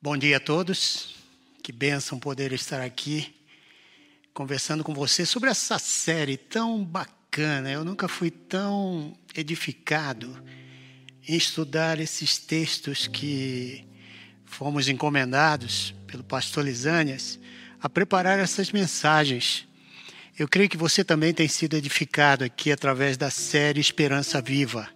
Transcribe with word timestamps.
Bom 0.00 0.16
dia 0.16 0.36
a 0.36 0.40
todos. 0.40 1.16
Que 1.60 1.72
bênção 1.72 2.20
poder 2.20 2.52
estar 2.52 2.80
aqui 2.80 3.34
conversando 4.32 4.84
com 4.84 4.94
você 4.94 5.26
sobre 5.26 5.50
essa 5.50 5.76
série 5.76 6.36
tão 6.36 6.84
bacana. 6.84 7.68
Eu 7.68 7.84
nunca 7.84 8.06
fui 8.06 8.30
tão 8.30 9.18
edificado 9.34 10.40
em 11.26 11.34
estudar 11.34 11.98
esses 11.98 12.38
textos 12.38 13.08
que 13.08 13.84
fomos 14.44 14.88
encomendados 14.88 15.92
pelo 16.06 16.22
pastor 16.22 16.64
Lisânias 16.64 17.36
a 17.82 17.88
preparar 17.88 18.38
essas 18.38 18.70
mensagens. 18.70 19.66
Eu 20.38 20.46
creio 20.46 20.68
que 20.68 20.76
você 20.76 21.02
também 21.02 21.34
tem 21.34 21.48
sido 21.48 21.74
edificado 21.74 22.44
aqui 22.44 22.70
através 22.70 23.16
da 23.16 23.30
série 23.30 23.80
Esperança 23.80 24.40
Viva. 24.40 24.88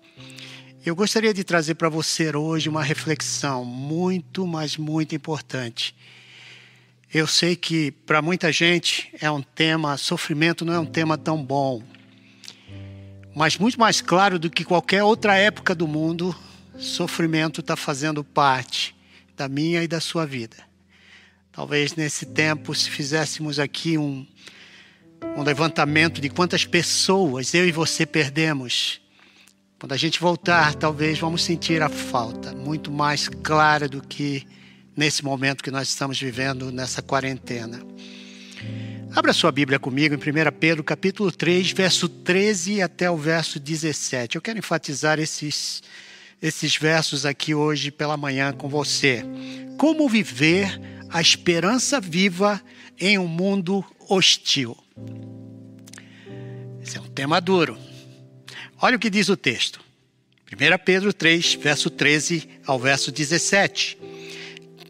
Eu 0.85 0.97
gostaria 0.97 1.33
de 1.33 1.45
trazer 1.45 1.77
para 1.77 1.89
você 1.89 2.35
hoje 2.35 2.69
uma 2.69 2.83
reflexão 2.83 3.65
muito, 3.65 4.45
mas 4.45 4.77
muito 4.77 5.15
importante. 5.15 5.95
Eu 7.15 7.25
sei 7.25 7.55
que 7.55 7.93
para 7.93 8.21
muita 8.21 8.51
gente 8.51 9.09
é 9.21 9.31
um 9.31 9.41
tema, 9.41 9.97
sofrimento 9.97 10.65
não 10.65 10.75
é 10.75 10.81
um 10.81 10.87
tema 10.87 11.17
tão 11.17 11.41
bom, 11.41 11.85
mas 13.33 13.57
muito 13.57 13.79
mais 13.79 14.01
claro 14.01 14.41
do 14.41 14.51
que 14.51 14.65
qualquer 14.65 15.05
outra 15.05 15.37
época 15.37 15.73
do 15.73 15.87
mundo, 15.87 16.35
sofrimento 16.77 17.61
está 17.61 17.77
fazendo 17.77 18.25
parte 18.25 18.93
da 19.37 19.49
minha 19.49 19.85
e 19.85 19.87
da 19.87 20.01
sua 20.01 20.27
vida. 20.27 20.57
Talvez 21.53 21.95
nesse 21.95 22.27
tempo, 22.27 22.75
se 22.75 22.91
fizéssemos 22.91 23.61
aqui 23.61 23.97
um, 23.97 24.27
um 25.37 25.45
levantamento 25.45 26.21
de 26.21 26.29
quantas 26.29 26.65
pessoas 26.65 27.55
eu 27.55 27.69
e 27.69 27.71
você 27.71 28.05
perdemos 28.05 29.02
quando 29.83 29.95
a 29.95 29.97
gente 29.97 30.21
voltar, 30.21 30.77
talvez 30.77 31.19
vamos 31.19 31.43
sentir 31.43 31.83
a 31.83 31.89
falta 31.89 32.55
muito 32.55 32.89
mais 32.89 33.29
clara 33.29 33.89
do 33.89 34.01
que 34.01 34.47
nesse 34.97 35.25
momento 35.25 35.61
que 35.61 35.73
nós 35.73 35.89
estamos 35.89 36.21
vivendo 36.21 36.71
nessa 36.71 37.03
quarentena. 37.03 37.85
Abra 39.13 39.33
sua 39.33 39.51
Bíblia 39.51 39.81
comigo 39.81 40.15
em 40.15 40.19
1 40.19 40.21
Pedro, 40.61 40.85
capítulo 40.85 41.33
3, 41.33 41.73
verso 41.73 42.09
13 42.09 42.81
até 42.81 43.11
o 43.11 43.17
verso 43.17 43.59
17. 43.59 44.37
Eu 44.37 44.41
quero 44.41 44.57
enfatizar 44.57 45.19
esses, 45.19 45.83
esses 46.41 46.77
versos 46.77 47.27
aqui 47.27 47.53
hoje 47.53 47.91
pela 47.91 48.17
manhã 48.17 48.53
com 48.53 48.69
você. 48.69 49.25
Como 49.79 50.09
viver 50.09 50.81
a 51.11 51.21
esperança 51.21 52.01
viva 52.01 52.63
em 53.01 53.19
um 53.19 53.27
mundo 53.27 53.85
hostil? 54.09 54.77
Esse 56.81 56.99
é 56.99 57.01
um 57.01 57.09
tema 57.09 57.41
duro 57.41 57.77
Olha 58.85 58.97
o 58.97 58.99
que 58.99 59.09
diz 59.09 59.29
o 59.29 59.37
texto. 59.37 59.81
1 60.53 60.85
Pedro 60.85 61.13
3, 61.13 61.55
verso 61.55 61.89
13 61.89 62.49
ao 62.67 62.81
verso 62.81 63.13
17. 63.13 63.97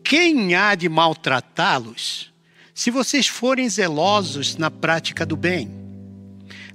Quem 0.02 0.54
há 0.54 0.74
de 0.74 0.88
maltratá-los, 0.88 2.32
se 2.74 2.90
vocês 2.90 3.26
forem 3.26 3.68
zelosos 3.68 4.56
na 4.56 4.70
prática 4.70 5.26
do 5.26 5.36
bem? 5.36 5.70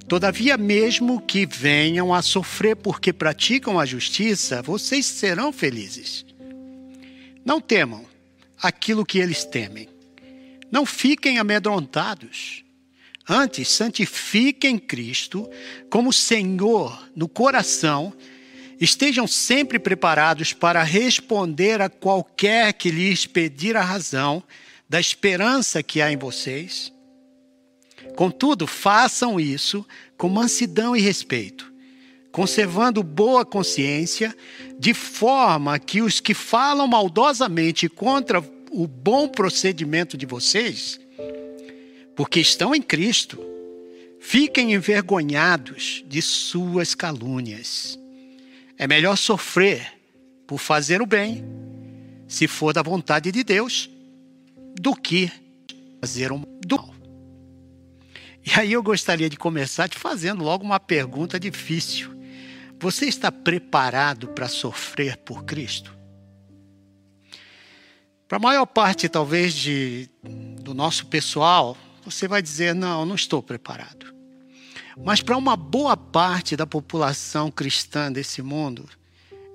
Todavia, 0.06 0.56
mesmo 0.56 1.20
que 1.20 1.44
venham 1.44 2.14
a 2.14 2.22
sofrer 2.22 2.76
porque 2.76 3.12
praticam 3.12 3.80
a 3.80 3.84
justiça, 3.84 4.62
vocês 4.62 5.04
serão 5.04 5.52
felizes. 5.52 6.24
Não 7.44 7.60
temam 7.60 8.06
aquilo 8.62 9.04
que 9.04 9.18
eles 9.18 9.44
temem. 9.44 9.88
Não 10.70 10.86
fiquem 10.86 11.38
amedrontados. 11.38 12.62
Antes, 13.28 13.68
santifiquem 13.68 14.78
Cristo 14.78 15.46
como 15.90 16.14
Senhor 16.14 17.06
no 17.14 17.28
coração, 17.28 18.14
estejam 18.80 19.26
sempre 19.26 19.78
preparados 19.78 20.54
para 20.54 20.82
responder 20.82 21.82
a 21.82 21.90
qualquer 21.90 22.72
que 22.72 22.90
lhes 22.90 23.26
pedir 23.26 23.76
a 23.76 23.82
razão 23.82 24.42
da 24.88 24.98
esperança 24.98 25.82
que 25.82 26.00
há 26.00 26.10
em 26.10 26.16
vocês. 26.16 26.90
Contudo, 28.16 28.66
façam 28.66 29.38
isso 29.38 29.86
com 30.16 30.30
mansidão 30.30 30.96
e 30.96 31.00
respeito, 31.00 31.70
conservando 32.32 33.02
boa 33.02 33.44
consciência, 33.44 34.34
de 34.78 34.94
forma 34.94 35.78
que 35.78 36.00
os 36.00 36.18
que 36.18 36.32
falam 36.32 36.86
maldosamente 36.86 37.90
contra 37.90 38.42
o 38.70 38.86
bom 38.86 39.28
procedimento 39.28 40.16
de 40.16 40.24
vocês 40.24 40.98
porque 42.18 42.40
estão 42.40 42.74
em 42.74 42.82
Cristo, 42.82 43.38
fiquem 44.18 44.74
envergonhados 44.74 46.02
de 46.04 46.20
suas 46.20 46.92
calúnias. 46.92 47.96
É 48.76 48.88
melhor 48.88 49.16
sofrer 49.16 49.96
por 50.44 50.58
fazer 50.58 51.00
o 51.00 51.06
bem, 51.06 51.44
se 52.26 52.48
for 52.48 52.72
da 52.72 52.82
vontade 52.82 53.30
de 53.30 53.44
Deus, 53.44 53.88
do 54.74 54.96
que 54.96 55.30
fazer 56.00 56.32
um 56.32 56.38
mal. 56.38 56.92
E 58.44 58.50
aí 58.58 58.72
eu 58.72 58.82
gostaria 58.82 59.30
de 59.30 59.36
começar 59.36 59.88
te 59.88 59.96
fazendo 59.96 60.42
logo 60.42 60.64
uma 60.64 60.80
pergunta 60.80 61.38
difícil. 61.38 62.10
Você 62.80 63.06
está 63.06 63.30
preparado 63.30 64.26
para 64.26 64.48
sofrer 64.48 65.18
por 65.18 65.44
Cristo? 65.44 65.96
Para 68.26 68.38
a 68.38 68.40
maior 68.40 68.66
parte, 68.66 69.08
talvez, 69.08 69.54
de, 69.54 70.10
do 70.60 70.74
nosso 70.74 71.06
pessoal, 71.06 71.78
você 72.10 72.28
vai 72.28 72.42
dizer: 72.42 72.74
não, 72.74 73.04
não 73.04 73.14
estou 73.14 73.42
preparado. 73.42 74.14
Mas 75.04 75.22
para 75.22 75.36
uma 75.36 75.56
boa 75.56 75.96
parte 75.96 76.56
da 76.56 76.66
população 76.66 77.50
cristã 77.50 78.10
desse 78.10 78.42
mundo, 78.42 78.88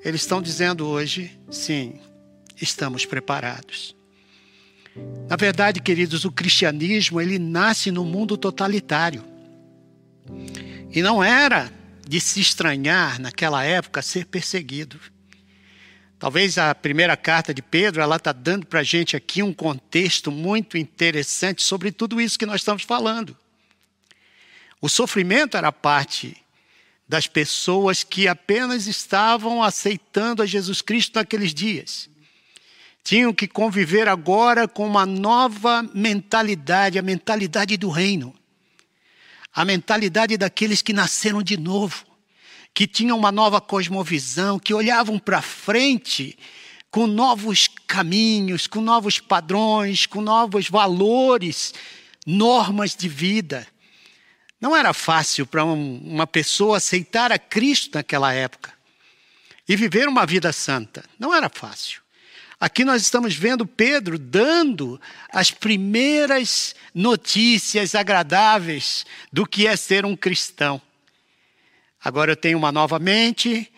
eles 0.03 0.21
estão 0.21 0.41
dizendo 0.41 0.87
hoje: 0.87 1.37
sim, 1.49 1.99
estamos 2.61 3.05
preparados. 3.05 3.95
Na 5.27 5.35
verdade, 5.35 5.81
queridos, 5.81 6.23
o 6.23 6.31
cristianismo 6.31 7.19
ele 7.19 7.39
nasce 7.39 7.91
no 7.91 8.05
mundo 8.05 8.37
totalitário. 8.37 9.23
E 10.91 11.01
não 11.01 11.23
era 11.23 11.71
de 12.07 12.19
se 12.21 12.39
estranhar 12.39 13.19
naquela 13.19 13.63
época 13.63 14.01
ser 14.01 14.25
perseguido. 14.25 14.99
Talvez 16.23 16.57
a 16.57 16.73
primeira 16.73 17.17
carta 17.17 17.53
de 17.53 17.61
Pedro, 17.61 18.01
ela 18.01 18.15
está 18.15 18.31
dando 18.31 18.65
para 18.65 18.79
a 18.79 18.83
gente 18.83 19.13
aqui 19.13 19.43
um 19.43 19.53
contexto 19.53 20.31
muito 20.31 20.77
interessante 20.77 21.61
sobre 21.61 21.91
tudo 21.91 22.21
isso 22.21 22.39
que 22.39 22.45
nós 22.45 22.61
estamos 22.61 22.83
falando. 22.83 23.35
O 24.79 24.87
sofrimento 24.87 25.57
era 25.57 25.69
parte 25.69 26.37
das 27.05 27.27
pessoas 27.27 28.05
que 28.05 28.25
apenas 28.25 28.87
estavam 28.87 29.61
aceitando 29.61 30.41
a 30.41 30.45
Jesus 30.45 30.81
Cristo 30.81 31.15
naqueles 31.15 31.53
dias. 31.53 32.09
Tinham 33.03 33.33
que 33.33 33.45
conviver 33.45 34.07
agora 34.07 34.65
com 34.65 34.87
uma 34.87 35.05
nova 35.05 35.83
mentalidade, 35.93 36.97
a 36.97 37.01
mentalidade 37.01 37.75
do 37.75 37.89
reino. 37.89 38.33
A 39.53 39.65
mentalidade 39.65 40.37
daqueles 40.37 40.81
que 40.81 40.93
nasceram 40.93 41.43
de 41.43 41.57
novo 41.57 42.12
que 42.73 42.87
tinham 42.87 43.17
uma 43.17 43.31
nova 43.31 43.61
cosmovisão, 43.61 44.57
que 44.57 44.73
olhavam 44.73 45.19
para 45.19 45.41
frente 45.41 46.37
com 46.89 47.07
novos 47.07 47.67
caminhos, 47.87 48.67
com 48.67 48.81
novos 48.81 49.19
padrões, 49.19 50.05
com 50.05 50.21
novos 50.21 50.69
valores, 50.69 51.73
normas 52.25 52.95
de 52.95 53.07
vida. 53.07 53.67
Não 54.59 54.75
era 54.75 54.93
fácil 54.93 55.45
para 55.45 55.65
um, 55.65 55.97
uma 55.97 56.25
pessoa 56.25 56.77
aceitar 56.77 57.31
a 57.31 57.37
Cristo 57.37 57.95
naquela 57.95 58.33
época 58.33 58.73
e 59.67 59.75
viver 59.75 60.07
uma 60.07 60.25
vida 60.25 60.51
santa. 60.53 61.03
Não 61.19 61.33
era 61.33 61.49
fácil. 61.49 62.01
Aqui 62.59 62.85
nós 62.85 63.01
estamos 63.01 63.35
vendo 63.35 63.67
Pedro 63.67 64.17
dando 64.17 64.99
as 65.29 65.51
primeiras 65.51 66.75
notícias 66.93 67.93
agradáveis 67.93 69.05
do 69.31 69.45
que 69.45 69.67
é 69.67 69.75
ser 69.75 70.05
um 70.05 70.15
cristão. 70.15 70.81
Agora 72.03 72.33
eu 72.33 72.35
tenho 72.35 72.57
uma 72.57 72.69
nova 72.69 72.99
mente, 72.99 73.71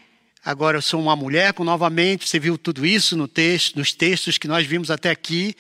agora 0.43 0.77
eu 0.77 0.81
sou 0.81 0.99
uma 0.99 1.15
mulher 1.15 1.53
com 1.53 1.63
nova 1.63 1.89
mente. 1.91 2.27
Você 2.27 2.39
viu 2.39 2.57
tudo 2.57 2.83
isso 2.83 3.15
no 3.15 3.27
texto, 3.27 3.77
nos 3.77 3.93
textos 3.93 4.39
que 4.39 4.47
nós 4.47 4.65
vimos 4.65 4.89
até 4.89 5.11
aqui. 5.11 5.55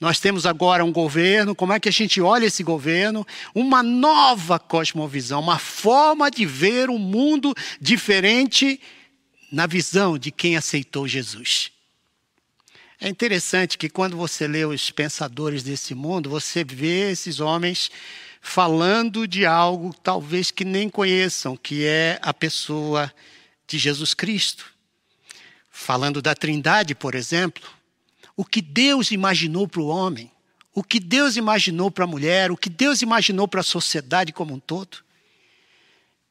Nós 0.00 0.18
temos 0.18 0.46
agora 0.46 0.82
um 0.82 0.92
governo, 0.92 1.54
como 1.54 1.72
é 1.72 1.80
que 1.80 1.88
a 1.88 1.92
gente 1.92 2.18
olha 2.20 2.46
esse 2.46 2.62
governo? 2.62 3.26
Uma 3.54 3.82
nova 3.82 4.58
cosmovisão, 4.58 5.40
uma 5.40 5.58
forma 5.58 6.30
de 6.30 6.46
ver 6.46 6.88
o 6.88 6.98
mundo 6.98 7.52
diferente 7.78 8.80
na 9.52 9.66
visão 9.66 10.16
de 10.16 10.30
quem 10.30 10.56
aceitou 10.56 11.06
Jesus. 11.06 11.72
É 13.00 13.08
interessante 13.08 13.76
que 13.76 13.88
quando 13.88 14.16
você 14.16 14.48
lê 14.48 14.64
os 14.64 14.90
pensadores 14.90 15.62
desse 15.62 15.94
mundo, 15.94 16.30
você 16.30 16.64
vê 16.64 17.10
esses 17.10 17.38
homens 17.38 17.90
falando 18.48 19.28
de 19.28 19.44
algo 19.44 19.94
talvez 20.02 20.50
que 20.50 20.64
nem 20.64 20.88
conheçam, 20.88 21.54
que 21.54 21.84
é 21.84 22.18
a 22.22 22.32
pessoa 22.32 23.12
de 23.66 23.78
Jesus 23.78 24.14
Cristo. 24.14 24.64
Falando 25.70 26.22
da 26.22 26.34
Trindade, 26.34 26.94
por 26.94 27.14
exemplo, 27.14 27.68
o 28.34 28.46
que 28.46 28.62
Deus 28.62 29.10
imaginou 29.10 29.68
para 29.68 29.82
o 29.82 29.88
homem, 29.88 30.32
o 30.74 30.82
que 30.82 30.98
Deus 30.98 31.36
imaginou 31.36 31.90
para 31.90 32.04
a 32.04 32.06
mulher, 32.06 32.50
o 32.50 32.56
que 32.56 32.70
Deus 32.70 33.02
imaginou 33.02 33.46
para 33.46 33.60
a 33.60 33.64
sociedade 33.64 34.32
como 34.32 34.54
um 34.54 34.58
todo. 34.58 35.04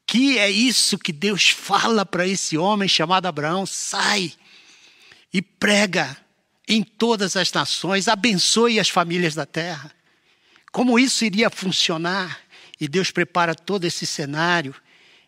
Que 0.04 0.38
é 0.38 0.50
isso 0.50 0.98
que 0.98 1.12
Deus 1.12 1.50
fala 1.50 2.04
para 2.04 2.26
esse 2.26 2.58
homem 2.58 2.88
chamado 2.88 3.26
Abraão: 3.26 3.64
sai 3.64 4.32
e 5.32 5.40
prega 5.40 6.16
em 6.66 6.82
todas 6.82 7.36
as 7.36 7.52
nações, 7.52 8.08
abençoe 8.08 8.80
as 8.80 8.88
famílias 8.88 9.36
da 9.36 9.46
terra. 9.46 9.96
Como 10.72 10.98
isso 10.98 11.24
iria 11.24 11.50
funcionar? 11.50 12.40
E 12.80 12.86
Deus 12.86 13.10
prepara 13.10 13.54
todo 13.54 13.84
esse 13.84 14.06
cenário. 14.06 14.74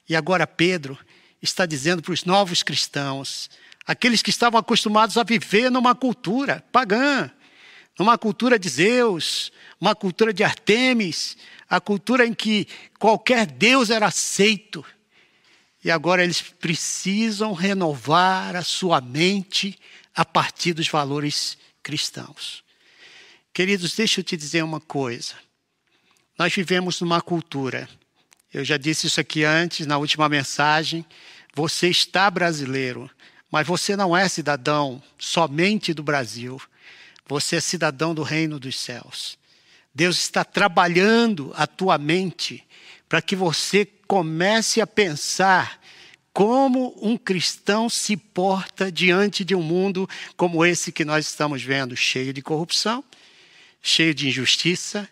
E 0.08 0.14
agora 0.14 0.46
Pedro 0.46 0.98
está 1.42 1.66
dizendo 1.66 2.02
para 2.02 2.12
os 2.12 2.24
novos 2.24 2.62
cristãos, 2.62 3.50
aqueles 3.86 4.22
que 4.22 4.30
estavam 4.30 4.60
acostumados 4.60 5.16
a 5.16 5.22
viver 5.22 5.70
numa 5.70 5.94
cultura 5.94 6.64
pagã, 6.70 7.30
numa 7.98 8.16
cultura 8.18 8.58
de 8.58 8.68
Zeus, 8.68 9.50
uma 9.80 9.94
cultura 9.94 10.32
de 10.32 10.44
Artemis, 10.44 11.36
a 11.68 11.80
cultura 11.80 12.26
em 12.26 12.34
que 12.34 12.66
qualquer 12.98 13.46
Deus 13.46 13.90
era 13.90 14.06
aceito. 14.06 14.84
E 15.82 15.90
agora 15.90 16.22
eles 16.22 16.42
precisam 16.42 17.52
renovar 17.52 18.54
a 18.54 18.62
sua 18.62 19.00
mente 19.00 19.78
a 20.14 20.24
partir 20.24 20.74
dos 20.74 20.88
valores 20.88 21.56
cristãos. 21.82 22.62
Queridos, 23.52 23.94
deixa 23.94 24.20
eu 24.20 24.24
te 24.24 24.36
dizer 24.36 24.62
uma 24.62 24.80
coisa. 24.80 25.34
Nós 26.38 26.54
vivemos 26.54 27.00
numa 27.00 27.20
cultura, 27.20 27.88
eu 28.52 28.64
já 28.64 28.76
disse 28.76 29.06
isso 29.06 29.20
aqui 29.20 29.44
antes, 29.44 29.86
na 29.86 29.98
última 29.98 30.28
mensagem. 30.28 31.04
Você 31.54 31.88
está 31.88 32.30
brasileiro, 32.30 33.10
mas 33.50 33.66
você 33.66 33.96
não 33.96 34.16
é 34.16 34.28
cidadão 34.28 35.02
somente 35.18 35.94
do 35.94 36.02
Brasil. 36.02 36.60
Você 37.28 37.56
é 37.56 37.60
cidadão 37.60 38.12
do 38.14 38.22
reino 38.22 38.58
dos 38.58 38.78
céus. 38.78 39.38
Deus 39.94 40.18
está 40.18 40.44
trabalhando 40.44 41.52
a 41.56 41.66
tua 41.66 41.98
mente 41.98 42.66
para 43.08 43.20
que 43.22 43.36
você 43.36 43.84
comece 44.06 44.80
a 44.80 44.86
pensar 44.86 45.80
como 46.32 46.96
um 47.02 47.16
cristão 47.16 47.88
se 47.88 48.16
porta 48.16 48.90
diante 48.90 49.44
de 49.44 49.54
um 49.54 49.62
mundo 49.62 50.08
como 50.36 50.64
esse 50.64 50.92
que 50.92 51.04
nós 51.04 51.26
estamos 51.26 51.62
vendo, 51.62 51.96
cheio 51.96 52.32
de 52.32 52.40
corrupção, 52.40 53.04
cheio 53.82 54.14
de 54.14 54.28
injustiça, 54.28 55.08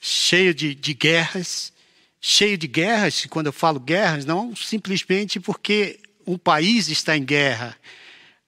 cheio 0.00 0.54
de, 0.54 0.74
de 0.74 0.94
guerras. 0.94 1.72
Cheio 2.20 2.58
de 2.58 2.66
guerras, 2.66 3.26
quando 3.26 3.46
eu 3.46 3.52
falo 3.52 3.78
guerras, 3.78 4.24
não 4.24 4.56
simplesmente 4.56 5.38
porque 5.38 6.00
um 6.26 6.36
país 6.36 6.88
está 6.88 7.16
em 7.16 7.24
guerra, 7.24 7.76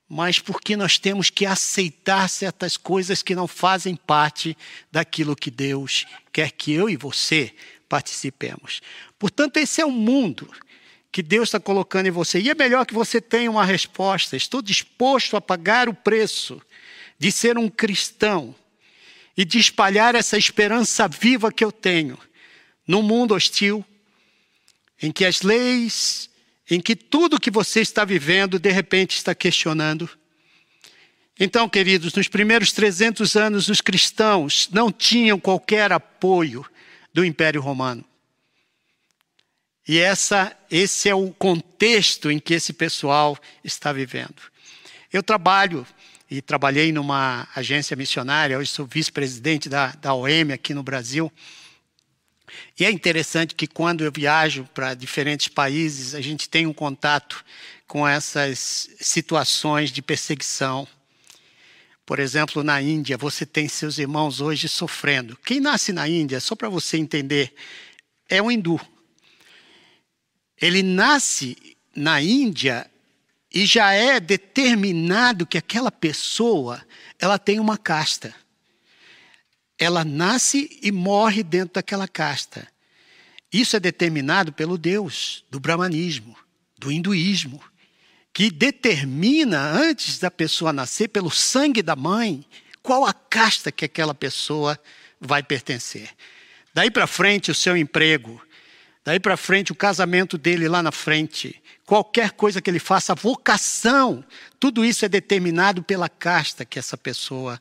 mas 0.08 0.40
porque 0.40 0.76
nós 0.76 0.98
temos 0.98 1.30
que 1.30 1.46
aceitar 1.46 2.28
certas 2.28 2.76
coisas 2.76 3.22
que 3.22 3.36
não 3.36 3.46
fazem 3.46 3.94
parte 3.94 4.56
daquilo 4.90 5.36
que 5.36 5.50
Deus 5.50 6.06
quer 6.32 6.50
que 6.50 6.72
eu 6.72 6.88
e 6.88 6.96
você 6.96 7.54
participemos. 7.88 8.80
Portanto, 9.18 9.58
esse 9.58 9.80
é 9.80 9.86
o 9.86 9.90
mundo 9.90 10.50
que 11.12 11.22
Deus 11.22 11.48
está 11.48 11.60
colocando 11.60 12.06
em 12.06 12.10
você. 12.10 12.40
E 12.40 12.50
é 12.50 12.54
melhor 12.54 12.84
que 12.86 12.94
você 12.94 13.20
tenha 13.20 13.50
uma 13.50 13.64
resposta. 13.64 14.36
Estou 14.36 14.62
disposto 14.62 15.36
a 15.36 15.40
pagar 15.40 15.88
o 15.88 15.94
preço 15.94 16.60
de 17.18 17.30
ser 17.30 17.58
um 17.58 17.68
cristão 17.68 18.54
e 19.38 19.44
de 19.44 19.56
espalhar 19.56 20.16
essa 20.16 20.36
esperança 20.36 21.06
viva 21.06 21.52
que 21.52 21.64
eu 21.64 21.70
tenho 21.70 22.18
num 22.84 23.02
mundo 23.02 23.36
hostil, 23.36 23.84
em 25.00 25.12
que 25.12 25.24
as 25.24 25.42
leis, 25.42 26.28
em 26.68 26.80
que 26.80 26.96
tudo 26.96 27.38
que 27.38 27.50
você 27.50 27.80
está 27.80 28.04
vivendo, 28.04 28.58
de 28.58 28.72
repente 28.72 29.16
está 29.16 29.36
questionando. 29.36 30.10
Então, 31.38 31.68
queridos, 31.68 32.12
nos 32.14 32.26
primeiros 32.26 32.72
300 32.72 33.36
anos, 33.36 33.68
os 33.68 33.80
cristãos 33.80 34.68
não 34.72 34.90
tinham 34.90 35.38
qualquer 35.38 35.92
apoio 35.92 36.66
do 37.14 37.24
Império 37.24 37.60
Romano. 37.60 38.04
E 39.86 39.98
essa, 39.98 40.56
esse 40.68 41.08
é 41.08 41.14
o 41.14 41.30
contexto 41.30 42.28
em 42.28 42.40
que 42.40 42.54
esse 42.54 42.72
pessoal 42.72 43.38
está 43.62 43.92
vivendo. 43.92 44.42
Eu 45.12 45.22
trabalho 45.22 45.86
e 46.30 46.42
trabalhei 46.42 46.92
numa 46.92 47.48
agência 47.54 47.96
missionária, 47.96 48.58
hoje 48.58 48.70
sou 48.70 48.86
vice-presidente 48.86 49.68
da, 49.68 49.92
da 49.92 50.12
OM 50.12 50.52
aqui 50.52 50.74
no 50.74 50.82
Brasil. 50.82 51.32
E 52.78 52.84
é 52.84 52.90
interessante 52.90 53.54
que 53.54 53.66
quando 53.66 54.04
eu 54.04 54.12
viajo 54.12 54.68
para 54.74 54.94
diferentes 54.94 55.48
países, 55.48 56.14
a 56.14 56.20
gente 56.20 56.48
tem 56.48 56.66
um 56.66 56.72
contato 56.72 57.44
com 57.86 58.06
essas 58.06 58.90
situações 59.00 59.90
de 59.90 60.02
perseguição. 60.02 60.86
Por 62.04 62.18
exemplo, 62.18 62.62
na 62.62 62.80
Índia, 62.80 63.16
você 63.16 63.46
tem 63.46 63.68
seus 63.68 63.98
irmãos 63.98 64.40
hoje 64.40 64.68
sofrendo. 64.68 65.36
Quem 65.44 65.60
nasce 65.60 65.92
na 65.92 66.08
Índia, 66.08 66.40
só 66.40 66.54
para 66.54 66.68
você 66.68 66.98
entender, 66.98 67.54
é 68.28 68.42
um 68.42 68.50
hindu. 68.50 68.78
Ele 70.60 70.82
nasce 70.82 71.56
na 71.94 72.20
Índia 72.20 72.90
e 73.52 73.64
já 73.64 73.92
é 73.92 74.20
determinado 74.20 75.46
que 75.46 75.58
aquela 75.58 75.90
pessoa 75.90 76.84
ela 77.18 77.38
tem 77.38 77.58
uma 77.58 77.78
casta. 77.78 78.34
Ela 79.78 80.04
nasce 80.04 80.78
e 80.82 80.92
morre 80.92 81.42
dentro 81.42 81.74
daquela 81.74 82.06
casta. 82.06 82.68
Isso 83.52 83.76
é 83.76 83.80
determinado 83.80 84.52
pelo 84.52 84.76
Deus 84.76 85.44
do 85.50 85.58
brahmanismo, 85.58 86.36
do 86.78 86.92
hinduísmo, 86.92 87.62
que 88.32 88.50
determina 88.50 89.58
antes 89.58 90.18
da 90.18 90.30
pessoa 90.30 90.72
nascer 90.72 91.08
pelo 91.08 91.30
sangue 91.30 91.82
da 91.82 91.96
mãe 91.96 92.44
qual 92.82 93.06
a 93.06 93.12
casta 93.12 93.72
que 93.72 93.84
aquela 93.84 94.14
pessoa 94.14 94.78
vai 95.20 95.42
pertencer. 95.42 96.10
Daí 96.74 96.90
para 96.90 97.06
frente 97.06 97.50
o 97.50 97.54
seu 97.54 97.76
emprego, 97.76 98.40
daí 99.04 99.18
para 99.18 99.36
frente 99.36 99.72
o 99.72 99.74
casamento 99.74 100.36
dele 100.36 100.68
lá 100.68 100.82
na 100.82 100.92
frente, 100.92 101.60
qualquer 101.88 102.32
coisa 102.32 102.60
que 102.60 102.68
ele 102.68 102.78
faça, 102.78 103.12
a 103.12 103.16
vocação, 103.16 104.22
tudo 104.60 104.84
isso 104.84 105.06
é 105.06 105.08
determinado 105.08 105.82
pela 105.82 106.06
casta 106.06 106.62
que 106.62 106.78
essa 106.78 106.98
pessoa 106.98 107.58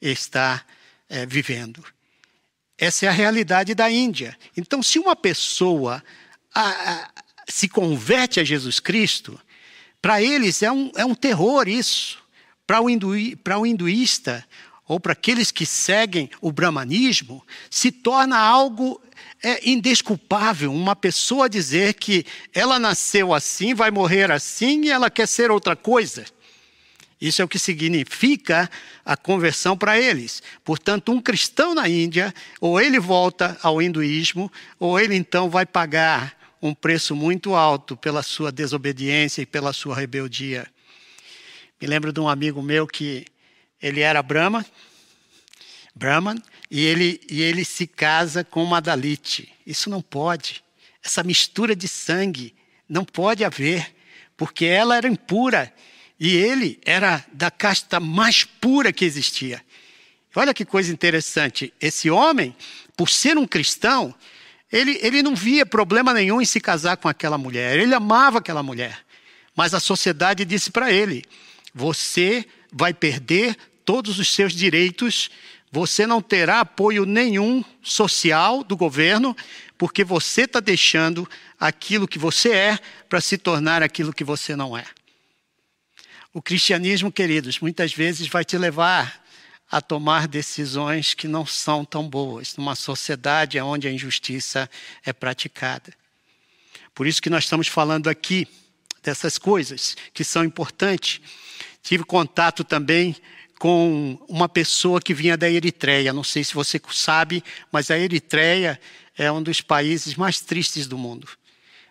está 0.00 0.64
é, 1.08 1.26
vivendo. 1.26 1.84
Essa 2.78 3.06
é 3.06 3.08
a 3.08 3.12
realidade 3.12 3.74
da 3.74 3.90
Índia. 3.90 4.38
Então, 4.56 4.80
se 4.80 5.00
uma 5.00 5.16
pessoa 5.16 6.00
a, 6.54 6.68
a, 6.68 7.10
se 7.48 7.68
converte 7.68 8.38
a 8.38 8.44
Jesus 8.44 8.78
Cristo, 8.78 9.40
para 10.00 10.22
eles 10.22 10.62
é 10.62 10.70
um, 10.70 10.92
é 10.94 11.04
um 11.04 11.14
terror 11.14 11.66
isso. 11.66 12.22
Para 12.64 12.80
o, 12.80 12.84
o 12.84 13.66
hinduísta, 13.66 14.46
ou 14.86 15.00
para 15.00 15.14
aqueles 15.14 15.50
que 15.50 15.66
seguem 15.66 16.30
o 16.40 16.52
brahmanismo, 16.52 17.44
se 17.68 17.90
torna 17.90 18.38
algo 18.38 19.02
é 19.42 19.68
indesculpável 19.68 20.72
uma 20.72 20.96
pessoa 20.96 21.48
dizer 21.48 21.94
que 21.94 22.24
ela 22.52 22.78
nasceu 22.78 23.32
assim, 23.32 23.74
vai 23.74 23.90
morrer 23.90 24.30
assim 24.30 24.84
e 24.84 24.90
ela 24.90 25.10
quer 25.10 25.28
ser 25.28 25.50
outra 25.50 25.76
coisa. 25.76 26.24
Isso 27.20 27.42
é 27.42 27.44
o 27.44 27.48
que 27.48 27.58
significa 27.58 28.70
a 29.04 29.16
conversão 29.16 29.76
para 29.76 29.98
eles. 29.98 30.42
Portanto, 30.64 31.10
um 31.10 31.20
cristão 31.20 31.74
na 31.74 31.88
Índia, 31.88 32.32
ou 32.60 32.80
ele 32.80 33.00
volta 33.00 33.58
ao 33.60 33.82
hinduísmo, 33.82 34.50
ou 34.78 35.00
ele 35.00 35.16
então 35.16 35.50
vai 35.50 35.66
pagar 35.66 36.36
um 36.62 36.72
preço 36.72 37.16
muito 37.16 37.54
alto 37.54 37.96
pela 37.96 38.22
sua 38.22 38.52
desobediência 38.52 39.42
e 39.42 39.46
pela 39.46 39.72
sua 39.72 39.96
rebeldia. 39.96 40.66
Me 41.80 41.86
lembro 41.86 42.12
de 42.12 42.20
um 42.20 42.28
amigo 42.28 42.62
meu 42.62 42.86
que 42.86 43.26
ele 43.80 44.00
era 44.00 44.22
Brahma, 44.22 44.64
Brahman, 45.94 46.40
e 46.70 46.84
ele, 46.84 47.20
e 47.30 47.42
ele 47.42 47.64
se 47.64 47.86
casa 47.86 48.44
com 48.44 48.62
uma 48.62 48.80
Dalite. 48.80 49.52
Isso 49.66 49.88
não 49.88 50.02
pode. 50.02 50.62
Essa 51.02 51.22
mistura 51.22 51.74
de 51.74 51.88
sangue 51.88 52.54
não 52.88 53.04
pode 53.04 53.44
haver, 53.44 53.94
porque 54.36 54.64
ela 54.64 54.96
era 54.96 55.08
impura 55.08 55.72
e 56.18 56.36
ele 56.36 56.78
era 56.84 57.24
da 57.32 57.50
casta 57.50 58.00
mais 58.00 58.44
pura 58.44 58.92
que 58.92 59.04
existia. 59.04 59.62
Olha 60.34 60.54
que 60.54 60.64
coisa 60.64 60.92
interessante. 60.92 61.72
Esse 61.80 62.10
homem, 62.10 62.54
por 62.96 63.08
ser 63.08 63.36
um 63.38 63.46
cristão, 63.46 64.14
ele, 64.70 64.98
ele 65.02 65.22
não 65.22 65.34
via 65.34 65.64
problema 65.64 66.12
nenhum 66.12 66.40
em 66.40 66.44
se 66.44 66.60
casar 66.60 66.96
com 66.96 67.08
aquela 67.08 67.38
mulher. 67.38 67.78
Ele 67.78 67.94
amava 67.94 68.38
aquela 68.38 68.62
mulher. 68.62 69.04
Mas 69.56 69.74
a 69.74 69.80
sociedade 69.80 70.44
disse 70.44 70.70
para 70.70 70.92
ele: 70.92 71.24
você 71.74 72.46
vai 72.72 72.92
perder 72.92 73.56
todos 73.84 74.18
os 74.18 74.28
seus 74.32 74.52
direitos 74.52 75.30
você 75.70 76.06
não 76.06 76.22
terá 76.22 76.60
apoio 76.60 77.04
nenhum 77.04 77.62
social 77.82 78.64
do 78.64 78.76
governo, 78.76 79.36
porque 79.76 80.02
você 80.02 80.42
está 80.42 80.60
deixando 80.60 81.28
aquilo 81.58 82.08
que 82.08 82.18
você 82.18 82.50
é 82.50 82.78
para 83.08 83.20
se 83.20 83.36
tornar 83.36 83.82
aquilo 83.82 84.12
que 84.12 84.24
você 84.24 84.56
não 84.56 84.76
é. 84.76 84.84
O 86.32 86.42
cristianismo, 86.42 87.10
queridos, 87.12 87.60
muitas 87.60 87.92
vezes 87.92 88.28
vai 88.28 88.44
te 88.44 88.56
levar 88.56 89.24
a 89.70 89.80
tomar 89.80 90.26
decisões 90.26 91.12
que 91.12 91.28
não 91.28 91.44
são 91.44 91.84
tão 91.84 92.08
boas 92.08 92.56
numa 92.56 92.74
sociedade 92.74 93.60
onde 93.60 93.86
a 93.86 93.92
injustiça 93.92 94.68
é 95.04 95.12
praticada. 95.12 95.92
Por 96.94 97.06
isso 97.06 97.20
que 97.20 97.30
nós 97.30 97.44
estamos 97.44 97.68
falando 97.68 98.08
aqui 98.08 98.48
dessas 99.02 99.38
coisas 99.38 99.96
que 100.12 100.24
são 100.24 100.42
importantes. 100.42 101.20
Tive 101.82 102.04
contato 102.04 102.64
também 102.64 103.14
com 103.58 104.18
uma 104.28 104.48
pessoa 104.48 105.00
que 105.00 105.12
vinha 105.12 105.36
da 105.36 105.50
Eritreia. 105.50 106.12
Não 106.12 106.24
sei 106.24 106.44
se 106.44 106.54
você 106.54 106.80
sabe, 106.90 107.42
mas 107.72 107.90
a 107.90 107.98
Eritreia 107.98 108.80
é 109.16 109.30
um 109.30 109.42
dos 109.42 109.60
países 109.60 110.14
mais 110.14 110.40
tristes 110.40 110.86
do 110.86 110.96
mundo. 110.96 111.28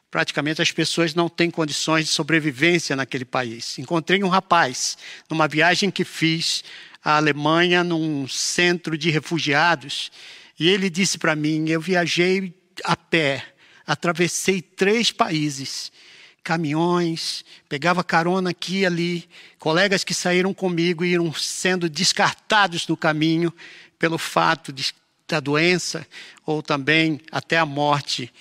Praticamente 0.09 0.61
as 0.61 0.71
pessoas 0.71 1.13
não 1.13 1.27
têm 1.27 1.51
condições 1.51 2.05
de 2.05 2.11
sobrevivência 2.11 2.95
naquele 2.95 3.25
país. 3.25 3.77
Encontrei 3.77 4.23
um 4.23 4.29
rapaz 4.29 4.97
numa 5.29 5.47
viagem 5.47 5.91
que 5.91 6.05
fiz 6.05 6.63
à 7.03 7.17
Alemanha, 7.17 7.83
num 7.83 8.27
centro 8.27 8.97
de 8.97 9.09
refugiados, 9.09 10.09
e 10.57 10.69
ele 10.69 10.89
disse 10.89 11.17
para 11.17 11.35
mim: 11.35 11.69
Eu 11.69 11.81
viajei 11.81 12.53
a 12.85 12.95
pé, 12.95 13.45
atravessei 13.85 14.61
três 14.61 15.11
países, 15.11 15.91
caminhões, 16.47 17.43
pegava 17.67 18.05
carona 18.05 18.51
aqui 18.51 18.77
e 18.79 18.85
ali, 18.85 19.29
colegas 19.59 20.05
que 20.05 20.13
saíram 20.13 20.53
comigo 20.53 21.03
iam 21.03 21.33
sendo 21.33 21.89
descartados 21.89 22.87
no 22.87 22.95
caminho 22.95 23.53
pelo 23.99 24.17
fato 24.17 24.71
de, 24.71 24.93
da 25.27 25.41
doença 25.41 26.07
ou 26.45 26.63
também 26.63 27.19
até 27.33 27.57
a 27.57 27.65
morte 27.65 28.33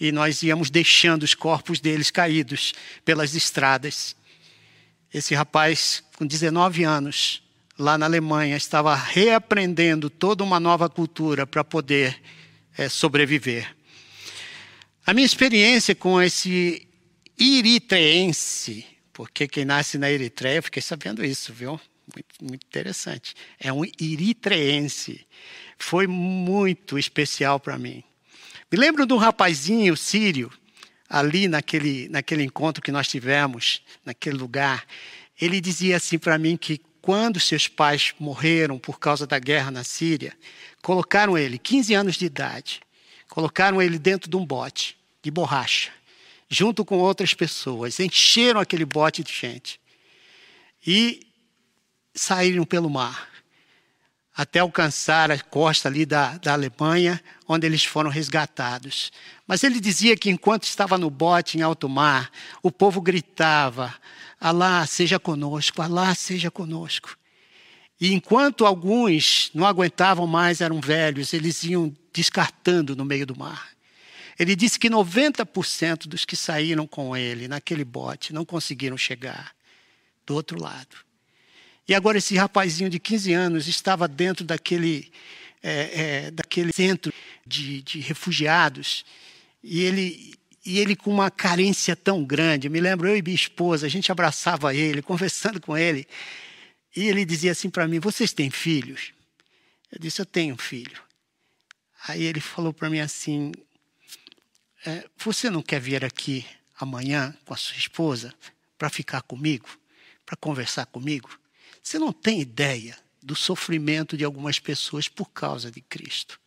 e 0.00 0.10
nós 0.10 0.42
íamos 0.42 0.70
deixando 0.70 1.22
os 1.22 1.36
corpos 1.36 1.78
deles 1.78 2.10
caídos 2.10 2.74
pelas 3.04 3.36
estradas. 3.36 4.16
Esse 5.14 5.32
rapaz, 5.32 6.02
com 6.16 6.26
19 6.26 6.82
anos, 6.82 7.44
lá 7.78 7.96
na 7.96 8.06
Alemanha, 8.06 8.56
estava 8.56 8.92
reaprendendo 8.96 10.10
toda 10.10 10.42
uma 10.42 10.58
nova 10.58 10.90
cultura 10.90 11.46
para 11.46 11.62
poder 11.62 12.20
é, 12.76 12.88
sobreviver. 12.88 13.72
A 15.06 15.14
minha 15.14 15.26
experiência 15.26 15.94
com 15.94 16.20
esse 16.20 16.88
eritreense, 17.42 18.86
porque 19.12 19.48
quem 19.48 19.64
nasce 19.64 19.98
na 19.98 20.10
Eritreia, 20.10 20.58
eu 20.58 20.62
fiquei 20.62 20.82
sabendo 20.82 21.24
isso, 21.24 21.52
viu? 21.52 21.80
Muito, 22.14 22.34
muito 22.40 22.66
interessante. 22.66 23.34
É 23.58 23.72
um 23.72 23.84
eritreense. 23.84 25.26
Foi 25.78 26.06
muito 26.06 26.98
especial 26.98 27.58
para 27.58 27.78
mim. 27.78 28.04
Me 28.70 28.78
lembro 28.78 29.06
de 29.06 29.12
um 29.12 29.18
rapazinho 29.18 29.96
sírio, 29.96 30.50
ali 31.08 31.46
naquele, 31.46 32.08
naquele 32.08 32.42
encontro 32.42 32.82
que 32.82 32.90
nós 32.90 33.06
tivemos, 33.06 33.82
naquele 34.04 34.38
lugar. 34.38 34.86
Ele 35.38 35.60
dizia 35.60 35.96
assim 35.96 36.18
para 36.18 36.38
mim 36.38 36.56
que 36.56 36.80
quando 37.02 37.38
seus 37.40 37.68
pais 37.68 38.14
morreram 38.18 38.78
por 38.78 38.98
causa 38.98 39.26
da 39.26 39.38
guerra 39.38 39.70
na 39.70 39.84
Síria, 39.84 40.32
colocaram 40.80 41.36
ele, 41.36 41.58
15 41.58 41.92
anos 41.94 42.16
de 42.16 42.24
idade, 42.24 42.80
colocaram 43.28 43.82
ele 43.82 43.98
dentro 43.98 44.30
de 44.30 44.36
um 44.36 44.46
bote 44.46 44.96
de 45.22 45.30
borracha, 45.30 45.90
junto 46.52 46.84
com 46.84 46.98
outras 46.98 47.32
pessoas, 47.32 47.98
encheram 47.98 48.60
aquele 48.60 48.84
bote 48.84 49.24
de 49.24 49.32
gente 49.32 49.80
e 50.86 51.26
saíram 52.14 52.64
pelo 52.64 52.90
mar 52.90 53.32
até 54.36 54.60
alcançar 54.60 55.30
a 55.30 55.38
costa 55.38 55.88
ali 55.88 56.04
da, 56.04 56.36
da 56.38 56.52
Alemanha, 56.52 57.22
onde 57.48 57.66
eles 57.66 57.84
foram 57.84 58.10
resgatados. 58.10 59.10
Mas 59.46 59.62
ele 59.62 59.80
dizia 59.80 60.14
que 60.14 60.30
enquanto 60.30 60.64
estava 60.64 60.98
no 60.98 61.08
bote 61.08 61.56
em 61.56 61.62
alto 61.62 61.88
mar, 61.88 62.30
o 62.62 62.70
povo 62.70 63.00
gritava: 63.00 63.94
Alá, 64.38 64.86
seja 64.86 65.18
conosco, 65.18 65.80
Alá, 65.80 66.14
seja 66.14 66.50
conosco. 66.50 67.16
E 67.98 68.12
enquanto 68.12 68.66
alguns 68.66 69.50
não 69.54 69.66
aguentavam 69.66 70.26
mais, 70.26 70.60
eram 70.60 70.80
velhos, 70.80 71.32
eles 71.32 71.62
iam 71.64 71.94
descartando 72.12 72.94
no 72.94 73.06
meio 73.06 73.26
do 73.26 73.38
mar. 73.38 73.71
Ele 74.42 74.56
disse 74.56 74.76
que 74.76 74.90
90% 74.90 76.08
dos 76.08 76.24
que 76.24 76.34
saíram 76.34 76.84
com 76.84 77.16
ele 77.16 77.46
naquele 77.46 77.84
bote 77.84 78.32
não 78.32 78.44
conseguiram 78.44 78.98
chegar 78.98 79.54
do 80.26 80.34
outro 80.34 80.60
lado. 80.60 80.96
E 81.86 81.94
agora 81.94 82.18
esse 82.18 82.34
rapazinho 82.34 82.90
de 82.90 82.98
15 82.98 83.32
anos 83.32 83.68
estava 83.68 84.08
dentro 84.08 84.44
daquele, 84.44 85.12
é, 85.62 86.00
é, 86.24 86.30
daquele 86.32 86.72
centro 86.72 87.14
de, 87.46 87.82
de 87.82 88.00
refugiados 88.00 89.04
e 89.62 89.82
ele, 89.82 90.34
e 90.66 90.80
ele 90.80 90.96
com 90.96 91.12
uma 91.12 91.30
carência 91.30 91.94
tão 91.94 92.24
grande. 92.24 92.68
Me 92.68 92.80
lembro, 92.80 93.08
eu 93.08 93.16
e 93.16 93.22
minha 93.22 93.36
esposa, 93.36 93.86
a 93.86 93.88
gente 93.88 94.10
abraçava 94.10 94.74
ele, 94.74 95.02
conversando 95.02 95.60
com 95.60 95.78
ele. 95.78 96.04
E 96.96 97.06
ele 97.06 97.24
dizia 97.24 97.52
assim 97.52 97.70
para 97.70 97.86
mim: 97.86 98.00
Vocês 98.00 98.32
têm 98.32 98.50
filhos? 98.50 99.12
Eu 99.92 100.00
disse: 100.00 100.20
Eu 100.20 100.26
tenho 100.26 100.56
um 100.56 100.58
filho. 100.58 101.00
Aí 102.08 102.24
ele 102.24 102.40
falou 102.40 102.72
para 102.72 102.90
mim 102.90 102.98
assim: 102.98 103.52
é, 104.86 105.08
Você 105.18 105.50
não 105.50 105.62
quer 105.62 105.80
vir 105.80 106.04
aqui 106.04 106.46
amanhã 106.78 107.36
com 107.44 107.54
a 107.54 107.56
sua 107.56 107.76
esposa 107.76 108.34
para 108.76 108.90
ficar 108.90 109.22
comigo, 109.22 109.68
para 110.24 110.36
conversar 110.36 110.86
comigo? 110.86 111.30
Você 111.82 111.98
não 111.98 112.12
tem 112.12 112.40
ideia 112.40 112.96
do 113.22 113.36
sofrimento 113.36 114.16
de 114.16 114.24
algumas 114.24 114.58
pessoas 114.58 115.08
por 115.08 115.30
causa 115.30 115.70
de 115.70 115.80
Cristo. 115.80 116.40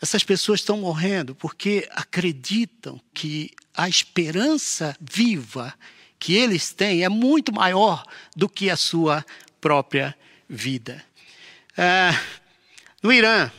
Essas 0.00 0.22
pessoas 0.22 0.60
estão 0.60 0.78
morrendo 0.78 1.34
porque 1.34 1.88
acreditam 1.92 3.00
que 3.14 3.50
a 3.74 3.88
esperança 3.88 4.96
viva 5.00 5.74
que 6.18 6.34
eles 6.34 6.72
têm 6.72 7.04
é 7.04 7.08
muito 7.08 7.52
maior 7.52 8.04
do 8.34 8.48
que 8.48 8.70
a 8.70 8.76
sua 8.76 9.24
própria 9.60 10.16
vida. 10.48 11.04
É, 11.76 12.10
no 13.02 13.12
Irã, 13.12 13.50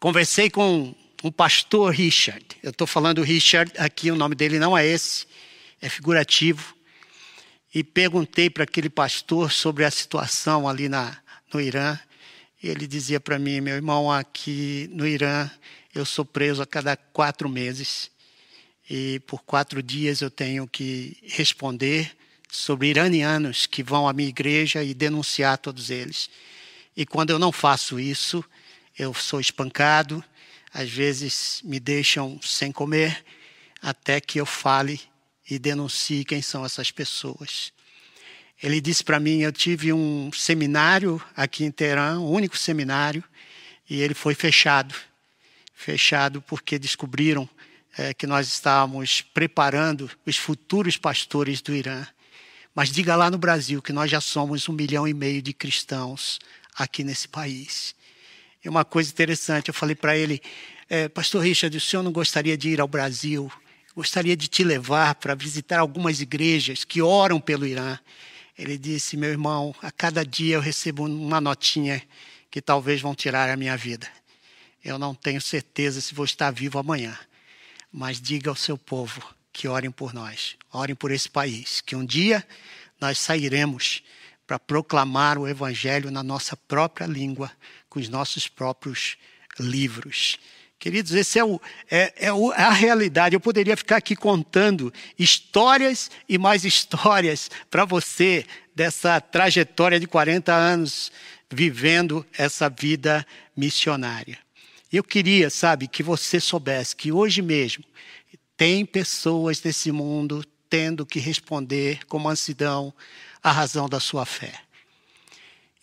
conversei 0.00 0.50
com 0.50 0.94
um 1.22 1.30
pastor 1.30 1.92
Richard. 1.92 2.44
Eu 2.62 2.70
estou 2.70 2.86
falando 2.86 3.22
Richard 3.22 3.72
aqui, 3.78 4.10
o 4.10 4.16
nome 4.16 4.34
dele 4.34 4.58
não 4.58 4.76
é 4.76 4.86
esse, 4.86 5.26
é 5.80 5.88
figurativo 5.88 6.74
e 7.74 7.84
perguntei 7.84 8.50
para 8.50 8.64
aquele 8.64 8.90
pastor 8.90 9.52
sobre 9.52 9.84
a 9.84 9.90
situação 9.90 10.68
ali 10.68 10.88
na, 10.88 11.16
no 11.52 11.60
Irã. 11.60 11.98
E 12.62 12.68
ele 12.68 12.86
dizia 12.86 13.20
para 13.20 13.38
mim, 13.38 13.60
meu 13.60 13.74
irmão, 13.74 14.10
aqui 14.10 14.88
no 14.92 15.06
Irã 15.06 15.48
eu 15.94 16.04
sou 16.04 16.24
preso 16.24 16.62
a 16.62 16.66
cada 16.66 16.96
quatro 16.96 17.48
meses 17.48 18.10
e 18.88 19.20
por 19.26 19.42
quatro 19.42 19.82
dias 19.82 20.20
eu 20.20 20.30
tenho 20.30 20.66
que 20.66 21.16
responder 21.22 22.16
sobre 22.50 22.88
iranianos 22.88 23.66
que 23.66 23.82
vão 23.82 24.08
à 24.08 24.12
minha 24.12 24.28
igreja 24.28 24.82
e 24.82 24.92
denunciar 24.92 25.58
todos 25.58 25.90
eles. 25.90 26.28
E 26.96 27.06
quando 27.06 27.30
eu 27.30 27.38
não 27.38 27.52
faço 27.52 28.00
isso, 28.00 28.44
eu 28.98 29.14
sou 29.14 29.40
espancado, 29.40 30.22
às 30.72 30.88
vezes 30.90 31.60
me 31.64 31.80
deixam 31.80 32.40
sem 32.42 32.70
comer, 32.70 33.24
até 33.82 34.20
que 34.20 34.40
eu 34.40 34.46
fale 34.46 35.00
e 35.48 35.58
denuncie 35.58 36.24
quem 36.24 36.40
são 36.40 36.64
essas 36.64 36.90
pessoas. 36.90 37.72
Ele 38.62 38.80
disse 38.80 39.02
para 39.02 39.18
mim: 39.18 39.40
eu 39.40 39.52
tive 39.52 39.92
um 39.92 40.30
seminário 40.32 41.20
aqui 41.34 41.64
em 41.64 41.70
Teherã, 41.70 42.18
o 42.18 42.30
único 42.30 42.56
seminário, 42.56 43.24
e 43.88 44.00
ele 44.00 44.14
foi 44.14 44.34
fechado. 44.34 44.94
Fechado 45.74 46.42
porque 46.42 46.78
descobriram 46.78 47.48
é, 47.96 48.12
que 48.12 48.26
nós 48.26 48.46
estávamos 48.48 49.22
preparando 49.22 50.10
os 50.26 50.36
futuros 50.36 50.96
pastores 50.96 51.60
do 51.62 51.74
Irã. 51.74 52.06
Mas 52.74 52.90
diga 52.90 53.16
lá 53.16 53.30
no 53.30 53.38
Brasil 53.38 53.82
que 53.82 53.92
nós 53.92 54.10
já 54.10 54.20
somos 54.20 54.68
um 54.68 54.72
milhão 54.72 55.08
e 55.08 55.14
meio 55.14 55.42
de 55.42 55.52
cristãos 55.52 56.38
aqui 56.76 57.02
nesse 57.02 57.26
país. 57.26 57.94
E 58.64 58.68
uma 58.68 58.84
coisa 58.84 59.10
interessante, 59.10 59.68
eu 59.68 59.74
falei 59.74 59.94
para 59.94 60.16
ele, 60.16 60.40
é, 60.88 61.08
Pastor 61.08 61.42
Richard, 61.42 61.76
o 61.76 61.80
senhor 61.80 62.02
não 62.02 62.12
gostaria 62.12 62.56
de 62.56 62.68
ir 62.68 62.80
ao 62.80 62.88
Brasil? 62.88 63.50
gostaria 63.94 64.36
de 64.36 64.48
te 64.48 64.62
levar 64.62 65.16
para 65.16 65.34
visitar 65.34 65.80
algumas 65.80 66.20
igrejas 66.20 66.84
que 66.84 67.02
oram 67.02 67.40
pelo 67.40 67.66
Irã. 67.66 67.98
Ele 68.56 68.78
disse: 68.78 69.16
Meu 69.16 69.30
irmão, 69.30 69.74
a 69.82 69.90
cada 69.90 70.24
dia 70.24 70.56
eu 70.56 70.60
recebo 70.60 71.04
uma 71.04 71.40
notinha 71.40 72.02
que 72.50 72.60
talvez 72.60 73.00
vão 73.00 73.14
tirar 73.14 73.50
a 73.50 73.56
minha 73.56 73.76
vida. 73.76 74.08
Eu 74.82 74.98
não 74.98 75.14
tenho 75.14 75.40
certeza 75.40 76.00
se 76.00 76.14
vou 76.14 76.24
estar 76.24 76.50
vivo 76.50 76.78
amanhã, 76.78 77.18
mas 77.92 78.20
diga 78.20 78.48
ao 78.50 78.56
seu 78.56 78.78
povo 78.78 79.22
que 79.52 79.68
orem 79.68 79.90
por 79.90 80.14
nós, 80.14 80.56
orem 80.72 80.94
por 80.94 81.10
esse 81.10 81.28
país, 81.28 81.80
que 81.80 81.94
um 81.94 82.04
dia 82.04 82.46
nós 83.00 83.18
sairemos 83.18 84.02
para 84.46 84.58
proclamar 84.58 85.38
o 85.38 85.46
Evangelho 85.46 86.10
na 86.10 86.22
nossa 86.22 86.56
própria 86.56 87.06
língua, 87.06 87.50
com 87.90 87.98
os 87.98 88.08
nossos 88.08 88.48
próprios 88.48 89.18
livros. 89.58 90.38
Queridos, 90.78 91.12
esse 91.12 91.38
é, 91.38 91.42
é, 91.90 92.14
é, 92.16 92.26
é, 92.28 92.62
a 92.62 92.70
realidade. 92.70 93.34
Eu 93.34 93.40
poderia 93.40 93.76
ficar 93.76 93.96
aqui 93.96 94.16
contando 94.16 94.90
histórias 95.18 96.10
e 96.26 96.38
mais 96.38 96.64
histórias 96.64 97.50
para 97.70 97.84
você 97.84 98.46
dessa 98.74 99.20
trajetória 99.20 100.00
de 100.00 100.06
40 100.06 100.54
anos 100.54 101.12
vivendo 101.50 102.24
essa 102.32 102.70
vida 102.70 103.26
missionária. 103.54 104.38
Eu 104.90 105.04
queria, 105.04 105.50
sabe, 105.50 105.86
que 105.86 106.02
você 106.02 106.40
soubesse 106.40 106.96
que 106.96 107.12
hoje 107.12 107.42
mesmo 107.42 107.84
tem 108.56 108.86
pessoas 108.86 109.62
nesse 109.62 109.92
mundo 109.92 110.42
tendo 110.68 111.04
que 111.04 111.18
responder 111.18 112.06
com 112.06 112.18
mansidão 112.18 112.94
a 113.42 113.50
razão 113.50 113.88
da 113.88 114.00
sua 114.00 114.24
fé. 114.24 114.54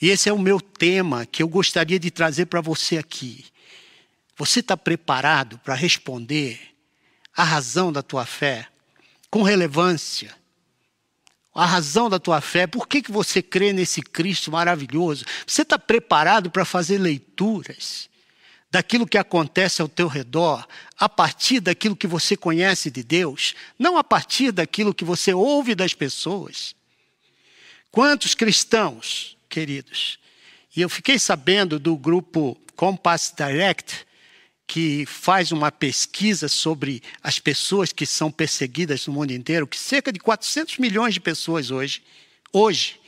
E 0.02 0.10
esse 0.10 0.30
é 0.30 0.34
o 0.34 0.40
meu 0.40 0.62
tema 0.62 1.26
que 1.26 1.42
eu 1.42 1.48
gostaria 1.48 2.00
de 2.00 2.12
trazer 2.12 2.46
para 2.46 2.62
você 2.62 2.98
aqui. 2.98 3.46
Você 4.36 4.60
está 4.60 4.78
preparado 4.78 5.58
para 5.60 5.74
responder 5.74 6.60
a 7.36 7.44
razão 7.44 7.92
da 7.92 8.04
tua 8.04 8.26
fé 8.26 8.68
com 9.30 9.42
relevância? 9.42 10.36
A 11.54 11.66
razão 11.66 12.08
da 12.08 12.20
tua 12.20 12.40
fé, 12.40 12.68
por 12.68 12.88
que, 12.88 13.02
que 13.02 13.12
você 13.12 13.42
crê 13.42 13.74
nesse 13.74 14.02
Cristo 14.02 14.52
maravilhoso? 14.52 15.26
Você 15.46 15.64
está 15.64 15.80
preparado 15.80 16.52
para 16.52 16.64
fazer 16.64 17.00
leituras 17.00 18.08
daquilo 18.70 19.08
que 19.08 19.18
acontece 19.18 19.82
ao 19.82 19.88
teu 19.88 20.08
redor, 20.08 20.68
a 21.00 21.08
partir 21.08 21.60
daquilo 21.60 21.96
que 21.96 22.06
você 22.06 22.36
conhece 22.36 22.92
de 22.92 23.02
Deus, 23.02 23.56
não 23.80 23.98
a 23.98 24.04
partir 24.04 24.52
daquilo 24.52 24.94
que 24.94 25.06
você 25.06 25.34
ouve 25.34 25.74
das 25.74 25.94
pessoas. 25.94 26.76
Quantos 27.90 28.36
cristãos, 28.36 29.37
queridos, 29.58 30.20
e 30.76 30.82
eu 30.82 30.88
fiquei 30.88 31.18
sabendo 31.18 31.80
do 31.80 31.98
grupo 31.98 32.56
Compass 32.76 33.34
Direct, 33.36 34.06
que 34.68 35.04
faz 35.08 35.52
uma 35.52 35.72
pesquisa 35.72 36.48
sobre 36.48 37.02
as 37.24 37.40
pessoas 37.40 37.92
que 37.92 38.06
são 38.06 38.32
perseguidas 38.32 39.08
no 39.08 39.14
mundo 39.14 39.32
inteiro, 39.32 39.66
que 39.66 39.76
cerca 39.76 40.14
de 40.14 40.20
400 40.20 40.78
milhões 40.78 41.16
de 41.16 41.20
pessoas 41.20 41.72
hoje, 41.72 42.04
hoje, 42.54 43.00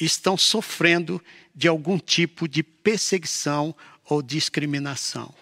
estão 0.00 0.38
sofrendo 0.38 1.20
de 1.52 1.66
algum 1.66 1.98
tipo 1.98 2.46
de 2.46 2.62
perseguição 2.62 3.74
ou 4.04 4.22
discriminação. 4.22 5.34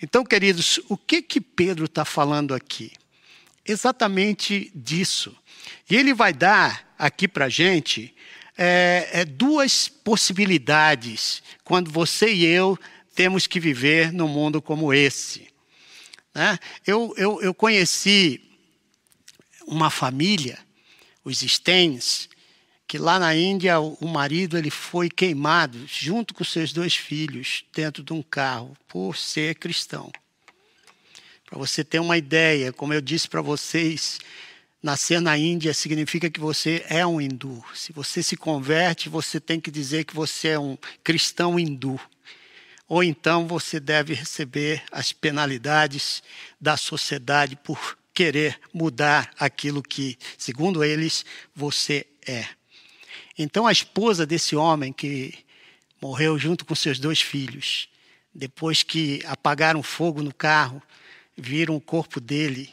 Então, 0.00 0.24
queridos, 0.24 0.78
o 0.88 0.96
que 0.96 1.22
que 1.22 1.40
Pedro 1.40 1.86
está 1.86 2.04
falando 2.04 2.54
aqui? 2.54 2.92
Exatamente 3.66 4.70
disso. 4.76 5.36
E 5.90 5.96
ele 5.96 6.14
vai 6.14 6.32
dar 6.32 6.94
aqui 6.96 7.26
para 7.26 7.46
a 7.46 7.48
gente 7.48 8.14
é, 8.62 9.08
é, 9.12 9.24
duas 9.24 9.88
possibilidades 9.88 11.42
quando 11.64 11.90
você 11.90 12.30
e 12.30 12.44
eu 12.44 12.78
temos 13.14 13.46
que 13.46 13.58
viver 13.58 14.12
num 14.12 14.28
mundo 14.28 14.60
como 14.60 14.92
esse. 14.92 15.48
Né? 16.34 16.58
Eu, 16.86 17.14
eu, 17.16 17.40
eu 17.40 17.54
conheci 17.54 18.38
uma 19.66 19.88
família, 19.88 20.58
os 21.24 21.38
Steins, 21.38 22.28
que 22.86 22.98
lá 22.98 23.18
na 23.18 23.34
Índia 23.34 23.80
o 23.80 24.06
marido 24.06 24.58
ele 24.58 24.70
foi 24.70 25.08
queimado 25.08 25.86
junto 25.86 26.34
com 26.34 26.44
seus 26.44 26.70
dois 26.70 26.94
filhos 26.94 27.64
dentro 27.74 28.02
de 28.02 28.12
um 28.12 28.22
carro 28.22 28.76
por 28.86 29.16
ser 29.16 29.54
cristão. 29.54 30.12
Para 31.46 31.58
você 31.58 31.82
ter 31.82 31.98
uma 31.98 32.18
ideia, 32.18 32.74
como 32.74 32.92
eu 32.92 33.00
disse 33.00 33.26
para 33.26 33.40
vocês, 33.40 34.18
nascer 34.82 35.20
na 35.20 35.36
Índia 35.36 35.74
significa 35.74 36.30
que 36.30 36.40
você 36.40 36.84
é 36.88 37.06
um 37.06 37.20
hindu. 37.20 37.62
Se 37.74 37.92
você 37.92 38.22
se 38.22 38.36
converte, 38.36 39.08
você 39.08 39.38
tem 39.38 39.60
que 39.60 39.70
dizer 39.70 40.04
que 40.04 40.14
você 40.14 40.48
é 40.48 40.58
um 40.58 40.76
cristão 41.02 41.58
hindu 41.58 42.00
ou 42.90 43.04
então 43.04 43.46
você 43.46 43.78
deve 43.78 44.14
receber 44.14 44.82
as 44.90 45.12
penalidades 45.12 46.24
da 46.60 46.76
sociedade 46.76 47.54
por 47.54 47.96
querer 48.12 48.58
mudar 48.74 49.30
aquilo 49.38 49.80
que, 49.80 50.18
segundo 50.36 50.82
eles, 50.82 51.24
você 51.54 52.04
é. 52.26 52.44
Então 53.38 53.64
a 53.64 53.70
esposa 53.70 54.26
desse 54.26 54.56
homem 54.56 54.92
que 54.92 55.32
morreu 56.02 56.36
junto 56.36 56.64
com 56.64 56.74
seus 56.74 56.98
dois 56.98 57.20
filhos, 57.20 57.88
depois 58.34 58.82
que 58.82 59.22
apagaram 59.24 59.84
fogo 59.84 60.20
no 60.20 60.34
carro, 60.34 60.82
viram 61.36 61.76
o 61.76 61.80
corpo 61.80 62.20
dele 62.20 62.72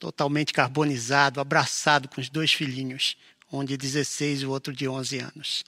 totalmente 0.00 0.52
carbonizado, 0.52 1.40
abraçado 1.40 2.08
com 2.08 2.20
os 2.20 2.30
dois 2.30 2.52
filhinhos, 2.52 3.16
um 3.52 3.62
de 3.62 3.76
16 3.76 4.40
e 4.40 4.46
o 4.46 4.50
outro 4.50 4.72
de 4.72 4.88
11 4.88 5.18
anos. 5.18 5.64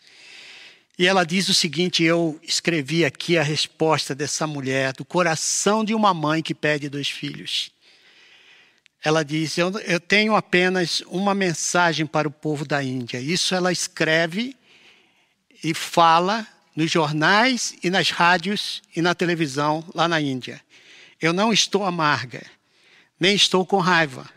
E 0.99 1.07
ela 1.07 1.25
diz 1.25 1.49
o 1.49 1.55
seguinte: 1.55 2.03
eu 2.03 2.41
escrevi 2.43 3.05
aqui 3.05 3.37
a 3.37 3.43
resposta 3.43 4.15
dessa 4.15 4.47
mulher, 4.47 4.95
do 4.95 5.05
coração 5.05 5.85
de 5.85 5.95
uma 5.95 6.15
mãe 6.15 6.43
que 6.43 6.55
pede 6.55 6.89
dois 6.89 7.09
filhos. 7.09 7.71
Ela 9.05 9.23
diz: 9.23 9.59
eu, 9.59 9.71
eu 9.81 10.01
tenho 10.01 10.35
apenas 10.35 11.03
uma 11.07 11.35
mensagem 11.35 12.07
para 12.07 12.27
o 12.27 12.31
povo 12.31 12.65
da 12.65 12.83
Índia. 12.83 13.21
Isso 13.21 13.55
ela 13.55 13.71
escreve 13.71 14.57
e 15.62 15.75
fala 15.75 16.47
nos 16.75 16.91
jornais 16.91 17.77
e 17.83 17.91
nas 17.91 18.11
rádios 18.11 18.83
e 18.97 19.03
na 19.03 19.15
televisão 19.15 19.85
lá 19.95 20.09
na 20.09 20.21
Índia. 20.21 20.61
Eu 21.21 21.33
não 21.33 21.53
estou 21.53 21.85
amarga, 21.85 22.43
nem 23.23 23.37
estou 23.37 23.64
com 23.64 23.79
raiva, 23.79 24.29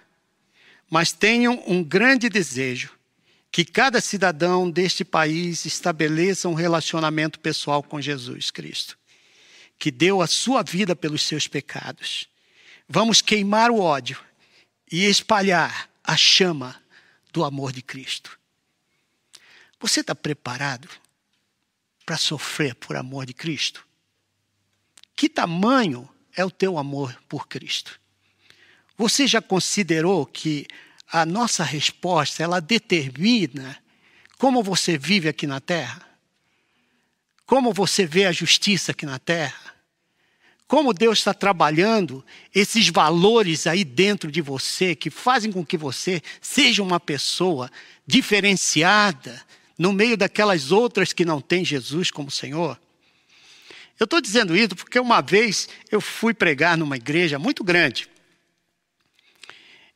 mas 0.88 1.12
tenho 1.12 1.60
um 1.66 1.84
grande 1.84 2.30
desejo 2.30 2.96
que 3.52 3.66
cada 3.66 4.00
cidadão 4.00 4.70
deste 4.70 5.04
país 5.04 5.66
estabeleça 5.66 6.48
um 6.48 6.54
relacionamento 6.54 7.40
pessoal 7.40 7.82
com 7.82 8.00
Jesus 8.00 8.52
Cristo, 8.52 8.96
que 9.80 9.90
deu 9.90 10.22
a 10.22 10.28
sua 10.28 10.62
vida 10.62 10.96
pelos 10.96 11.24
seus 11.24 11.48
pecados. 11.48 12.30
Vamos 12.88 13.24
queimar 13.24 13.72
o 13.72 13.80
ódio 13.80 14.24
e 14.92 15.06
espalhar 15.06 15.90
a 16.04 16.16
chama 16.16 16.80
do 17.34 17.44
amor 17.44 17.72
de 17.72 17.82
Cristo. 17.82 18.40
Você 19.80 20.02
está 20.02 20.14
preparado 20.14 20.88
para 22.06 22.18
sofrer 22.18 22.76
por 22.76 22.96
amor 22.96 23.26
de 23.26 23.34
Cristo? 23.34 23.84
Que 25.16 25.28
tamanho 25.28 26.08
é 26.38 26.46
o 26.46 26.52
teu 26.52 26.78
amor 26.78 27.20
por 27.28 27.48
Cristo? 27.48 28.00
Você 28.98 29.28
já 29.28 29.42
considerou 29.42 30.26
que 30.26 30.66
a 31.12 31.26
nossa 31.26 31.64
resposta, 31.64 32.44
ela 32.44 32.60
determina 32.60 33.78
como 34.38 34.64
você 34.64 34.98
vive 34.98 35.30
aqui 35.30 35.48
na 35.48 35.60
terra, 35.60 36.02
como 37.46 37.74
você 37.74 38.06
vê 38.06 38.26
a 38.26 38.32
justiça 38.32 38.92
aqui 38.92 39.06
na 39.06 39.20
terra, 39.20 39.76
como 40.68 40.94
Deus 40.94 41.20
está 41.20 41.34
trabalhando 41.34 42.26
esses 42.54 42.90
valores 42.90 43.68
aí 43.68 43.84
dentro 43.84 44.32
de 44.32 44.42
você 44.42 44.96
que 44.96 45.12
fazem 45.12 45.52
com 45.52 45.64
que 45.64 45.78
você 45.78 46.22
seja 46.42 46.82
uma 46.82 47.00
pessoa 47.00 47.70
diferenciada 48.06 49.42
no 49.78 49.94
meio 49.94 50.18
daquelas 50.18 50.72
outras 50.72 51.14
que 51.14 51.24
não 51.24 51.40
têm 51.40 51.64
Jesus 51.64 52.10
como 52.10 52.32
Senhor. 52.32 52.80
Eu 54.00 54.06
estou 54.06 54.20
dizendo 54.20 54.56
isso 54.56 54.76
porque 54.76 55.00
uma 55.00 55.22
vez 55.22 55.70
eu 55.92 56.02
fui 56.02 56.34
pregar 56.34 56.78
numa 56.78 56.98
igreja 56.98 57.38
muito 57.38 57.64
grande. 57.64 58.10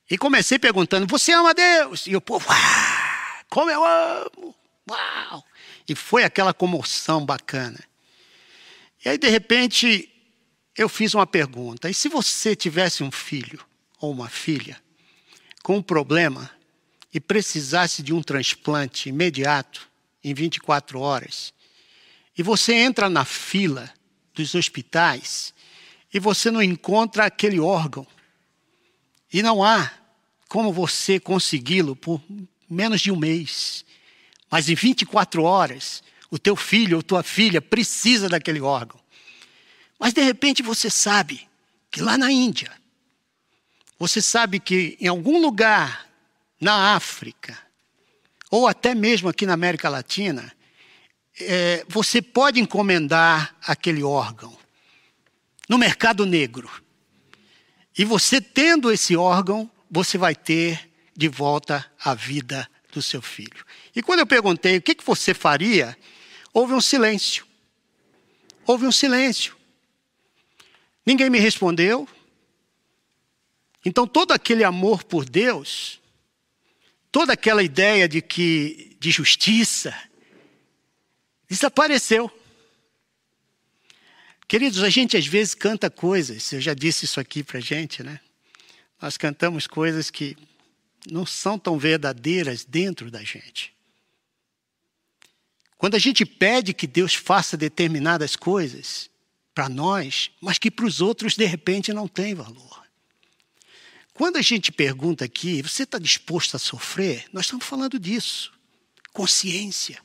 E 0.09 0.17
comecei 0.17 0.57
perguntando: 0.57 1.05
Você 1.07 1.31
ama 1.31 1.53
Deus? 1.53 2.07
E 2.07 2.15
o 2.15 2.21
povo, 2.21 2.45
ah, 2.49 3.43
como 3.49 3.69
eu 3.69 3.83
amo! 3.83 4.55
Uau! 4.89 5.45
E 5.87 5.95
foi 5.95 6.23
aquela 6.23 6.53
comoção 6.53 7.25
bacana. 7.25 7.79
E 9.05 9.09
aí, 9.09 9.17
de 9.17 9.29
repente, 9.29 10.09
eu 10.75 10.89
fiz 10.89 11.13
uma 11.13 11.27
pergunta: 11.27 11.89
E 11.89 11.93
se 11.93 12.09
você 12.09 12.55
tivesse 12.55 13.03
um 13.03 13.11
filho 13.11 13.63
ou 13.99 14.11
uma 14.11 14.29
filha 14.29 14.81
com 15.61 15.77
um 15.77 15.81
problema 15.81 16.49
e 17.13 17.19
precisasse 17.19 18.01
de 18.01 18.13
um 18.13 18.21
transplante 18.21 19.09
imediato, 19.09 19.87
em 20.23 20.33
24 20.33 20.99
horas, 20.99 21.53
e 22.37 22.43
você 22.43 22.73
entra 22.73 23.09
na 23.09 23.23
fila 23.23 23.91
dos 24.33 24.53
hospitais 24.53 25.53
e 26.13 26.19
você 26.19 26.49
não 26.51 26.61
encontra 26.61 27.25
aquele 27.25 27.59
órgão, 27.59 28.05
e 29.31 29.41
não 29.43 29.63
há 29.63 29.98
como 30.49 30.73
você 30.73 31.19
consegui-lo 31.19 31.95
por 31.95 32.21
menos 32.67 32.99
de 32.99 33.11
um 33.11 33.15
mês. 33.15 33.85
Mas 34.49 34.67
em 34.67 34.73
24 34.73 35.43
horas, 35.43 36.03
o 36.31 36.39
teu 36.39 36.55
filho 36.55 36.97
ou 36.97 37.03
tua 37.03 37.21
filha 37.21 37.61
precisa 37.61 38.27
daquele 38.27 38.59
órgão. 38.59 38.99
Mas 39.99 40.11
de 40.11 40.21
repente 40.21 40.63
você 40.63 40.89
sabe 40.89 41.47
que 41.91 42.01
lá 42.01 42.17
na 42.17 42.31
Índia, 42.31 42.71
você 43.97 44.21
sabe 44.21 44.59
que 44.59 44.97
em 44.99 45.07
algum 45.07 45.39
lugar 45.39 46.09
na 46.59 46.95
África, 46.95 47.57
ou 48.49 48.67
até 48.67 48.95
mesmo 48.95 49.29
aqui 49.29 49.45
na 49.45 49.53
América 49.53 49.87
Latina, 49.87 50.51
é, 51.39 51.85
você 51.87 52.21
pode 52.21 52.59
encomendar 52.59 53.55
aquele 53.61 54.03
órgão 54.03 54.57
no 55.67 55.77
mercado 55.77 56.25
negro. 56.25 56.69
E 57.95 58.03
você 58.03 58.41
tendo 58.41 58.91
esse 58.91 59.15
órgão, 59.15 59.69
você 59.89 60.17
vai 60.17 60.35
ter 60.35 60.89
de 61.15 61.27
volta 61.27 61.89
a 62.03 62.13
vida 62.13 62.69
do 62.91 63.01
seu 63.01 63.21
filho. 63.21 63.65
E 63.95 64.01
quando 64.01 64.19
eu 64.19 64.27
perguntei 64.27 64.77
o 64.77 64.81
que, 64.81 64.95
você 65.03 65.33
faria, 65.33 65.97
houve 66.53 66.73
um 66.73 66.81
silêncio. 66.81 67.45
Houve 68.65 68.85
um 68.85 68.91
silêncio. 68.91 69.55
Ninguém 71.05 71.29
me 71.29 71.39
respondeu. 71.39 72.07
Então 73.83 74.05
todo 74.05 74.31
aquele 74.31 74.63
amor 74.63 75.03
por 75.03 75.25
Deus, 75.25 75.99
toda 77.11 77.33
aquela 77.33 77.63
ideia 77.63 78.07
de 78.07 78.21
que 78.21 78.95
de 78.99 79.09
justiça 79.09 79.95
desapareceu. 81.49 82.29
Queridos, 84.47 84.83
a 84.83 84.89
gente 84.89 85.15
às 85.15 85.25
vezes 85.25 85.53
canta 85.53 85.89
coisas, 85.89 86.51
eu 86.51 86.59
já 86.59 86.73
disse 86.73 87.05
isso 87.05 87.19
aqui 87.19 87.43
para 87.43 87.59
gente, 87.59 88.03
né? 88.03 88.19
Nós 89.01 89.17
cantamos 89.17 89.65
coisas 89.67 90.09
que 90.09 90.35
não 91.09 91.25
são 91.25 91.57
tão 91.57 91.77
verdadeiras 91.77 92.65
dentro 92.65 93.09
da 93.09 93.23
gente. 93.23 93.73
Quando 95.77 95.95
a 95.95 95.99
gente 95.99 96.25
pede 96.25 96.73
que 96.73 96.85
Deus 96.85 97.13
faça 97.13 97.55
determinadas 97.55 98.35
coisas 98.35 99.09
para 99.55 99.69
nós, 99.69 100.29
mas 100.41 100.57
que 100.57 100.69
para 100.69 100.85
os 100.85 100.99
outros 100.99 101.35
de 101.35 101.45
repente 101.45 101.93
não 101.93 102.07
tem 102.07 102.35
valor. 102.35 102.83
Quando 104.13 104.35
a 104.35 104.41
gente 104.41 104.69
pergunta 104.69 105.23
aqui, 105.23 105.61
você 105.61 105.83
está 105.83 105.97
disposto 105.97 106.55
a 106.55 106.59
sofrer? 106.59 107.25
Nós 107.31 107.45
estamos 107.45 107.65
falando 107.65 107.97
disso. 107.97 108.51
Consciência. 109.13 110.01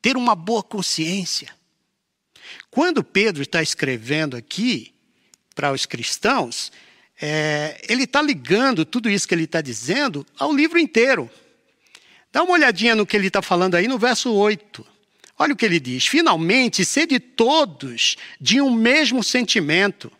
Ter 0.00 0.16
uma 0.16 0.34
boa 0.34 0.62
consciência. 0.62 1.54
Quando 2.70 3.04
Pedro 3.04 3.42
está 3.42 3.62
escrevendo 3.62 4.34
aqui 4.34 4.94
para 5.54 5.72
os 5.72 5.84
cristãos, 5.84 6.72
é, 7.20 7.80
ele 7.88 8.04
está 8.04 8.20
ligando 8.20 8.84
tudo 8.84 9.08
isso 9.08 9.26
que 9.26 9.34
ele 9.34 9.44
está 9.44 9.60
dizendo 9.60 10.26
ao 10.38 10.52
livro 10.52 10.78
inteiro. 10.78 11.30
Dá 12.32 12.42
uma 12.42 12.54
olhadinha 12.54 12.94
no 12.94 13.06
que 13.06 13.16
ele 13.16 13.28
está 13.28 13.40
falando 13.40 13.76
aí 13.76 13.86
no 13.86 13.98
verso 13.98 14.32
8. 14.32 14.84
Olha 15.38 15.52
o 15.52 15.56
que 15.56 15.64
ele 15.64 15.80
diz: 15.80 16.06
Finalmente, 16.06 16.84
sede 16.84 17.18
todos 17.20 18.16
de 18.40 18.60
um 18.60 18.70
mesmo 18.70 19.22
sentimento, 19.22 20.10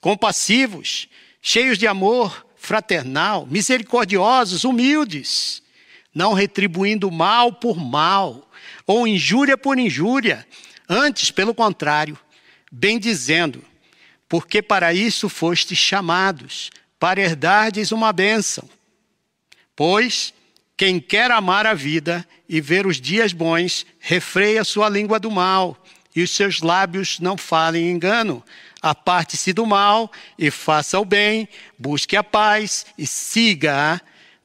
compassivos, 0.00 1.08
cheios 1.40 1.78
de 1.78 1.86
amor 1.86 2.46
fraternal, 2.56 3.46
misericordiosos, 3.46 4.64
humildes, 4.64 5.62
não 6.14 6.34
retribuindo 6.34 7.10
mal 7.10 7.52
por 7.52 7.78
mal, 7.78 8.50
ou 8.86 9.06
injúria 9.06 9.56
por 9.56 9.78
injúria, 9.78 10.46
antes, 10.88 11.30
pelo 11.30 11.54
contrário, 11.54 12.18
bem 12.70 12.98
dizendo, 12.98 13.64
porque 14.28 14.60
para 14.60 14.92
isso 14.92 15.28
fostes 15.28 15.78
chamados, 15.78 16.70
para 16.98 17.20
herdardes 17.20 17.92
uma 17.92 18.12
bênção. 18.12 18.68
Pois 19.74 20.34
quem 20.76 21.00
quer 21.00 21.30
amar 21.30 21.66
a 21.66 21.74
vida 21.74 22.26
e 22.48 22.60
ver 22.60 22.86
os 22.86 23.00
dias 23.00 23.32
bons, 23.32 23.86
refreia 23.98 24.62
sua 24.64 24.88
língua 24.88 25.18
do 25.18 25.30
mal, 25.30 25.76
e 26.14 26.22
os 26.22 26.30
seus 26.30 26.60
lábios 26.60 27.18
não 27.20 27.36
falem 27.36 27.90
engano. 27.90 28.44
Aparte-se 28.80 29.52
do 29.52 29.66
mal 29.66 30.10
e 30.38 30.50
faça 30.50 30.98
o 30.98 31.04
bem, 31.04 31.48
busque 31.78 32.16
a 32.16 32.22
paz 32.22 32.86
e 32.96 33.06
siga-a, 33.06 34.00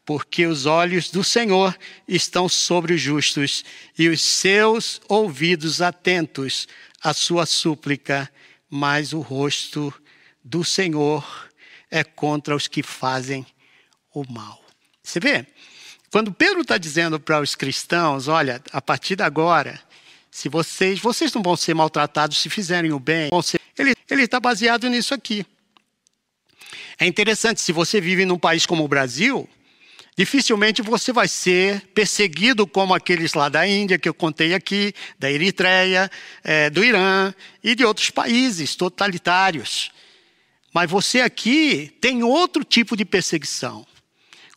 porque 0.05 0.45
os 0.45 0.65
olhos 0.65 1.09
do 1.09 1.23
Senhor 1.23 1.77
estão 2.07 2.49
sobre 2.49 2.93
os 2.93 3.01
justos 3.01 3.63
e 3.97 4.09
os 4.09 4.21
seus 4.21 5.01
ouvidos 5.07 5.81
atentos 5.81 6.67
à 7.01 7.13
sua 7.13 7.45
súplica 7.45 8.29
mas 8.75 9.13
o 9.13 9.19
rosto 9.19 9.93
do 10.43 10.63
Senhor 10.63 11.23
é 11.91 12.03
contra 12.03 12.55
os 12.55 12.67
que 12.67 12.81
fazem 12.81 13.45
o 14.11 14.25
mal. 14.27 14.65
Você 15.03 15.19
vê? 15.19 15.45
Quando 16.11 16.33
Pedro 16.33 16.61
está 16.61 16.79
dizendo 16.79 17.19
para 17.19 17.39
os 17.39 17.53
cristãos, 17.53 18.27
olha, 18.27 18.59
a 18.71 18.81
partir 18.81 19.15
de 19.15 19.21
agora, 19.21 19.79
se 20.31 20.49
vocês, 20.49 20.99
vocês 20.99 21.31
não 21.33 21.43
vão 21.43 21.55
ser 21.55 21.75
maltratados 21.75 22.39
se 22.39 22.49
fizerem 22.49 22.91
o 22.91 22.99
bem, 22.99 23.29
ser, 23.43 23.61
ele 23.77 24.23
está 24.23 24.39
baseado 24.39 24.89
nisso 24.89 25.13
aqui. 25.13 25.45
É 26.97 27.05
interessante, 27.05 27.61
se 27.61 27.71
você 27.71 28.01
vive 28.01 28.25
num 28.25 28.39
país 28.39 28.65
como 28.65 28.83
o 28.83 28.87
Brasil, 28.87 29.47
dificilmente 30.15 30.81
você 30.81 31.11
vai 31.11 31.27
ser 31.27 31.81
perseguido 31.93 32.67
como 32.67 32.93
aqueles 32.93 33.33
lá 33.33 33.49
da 33.49 33.67
Índia, 33.67 33.97
que 33.97 34.07
eu 34.07 34.13
contei 34.13 34.53
aqui, 34.53 34.93
da 35.17 35.31
Eritreia, 35.31 36.09
é, 36.43 36.69
do 36.69 36.83
Irã 36.83 37.33
e 37.63 37.75
de 37.75 37.83
outros 37.83 38.09
países 38.09 38.75
totalitários. 38.75 39.91
Mas 40.73 40.89
você 40.89 41.21
aqui 41.21 41.95
tem 42.01 42.23
outro 42.23 42.63
tipo 42.63 42.97
de 42.97 43.05
perseguição. 43.05 43.85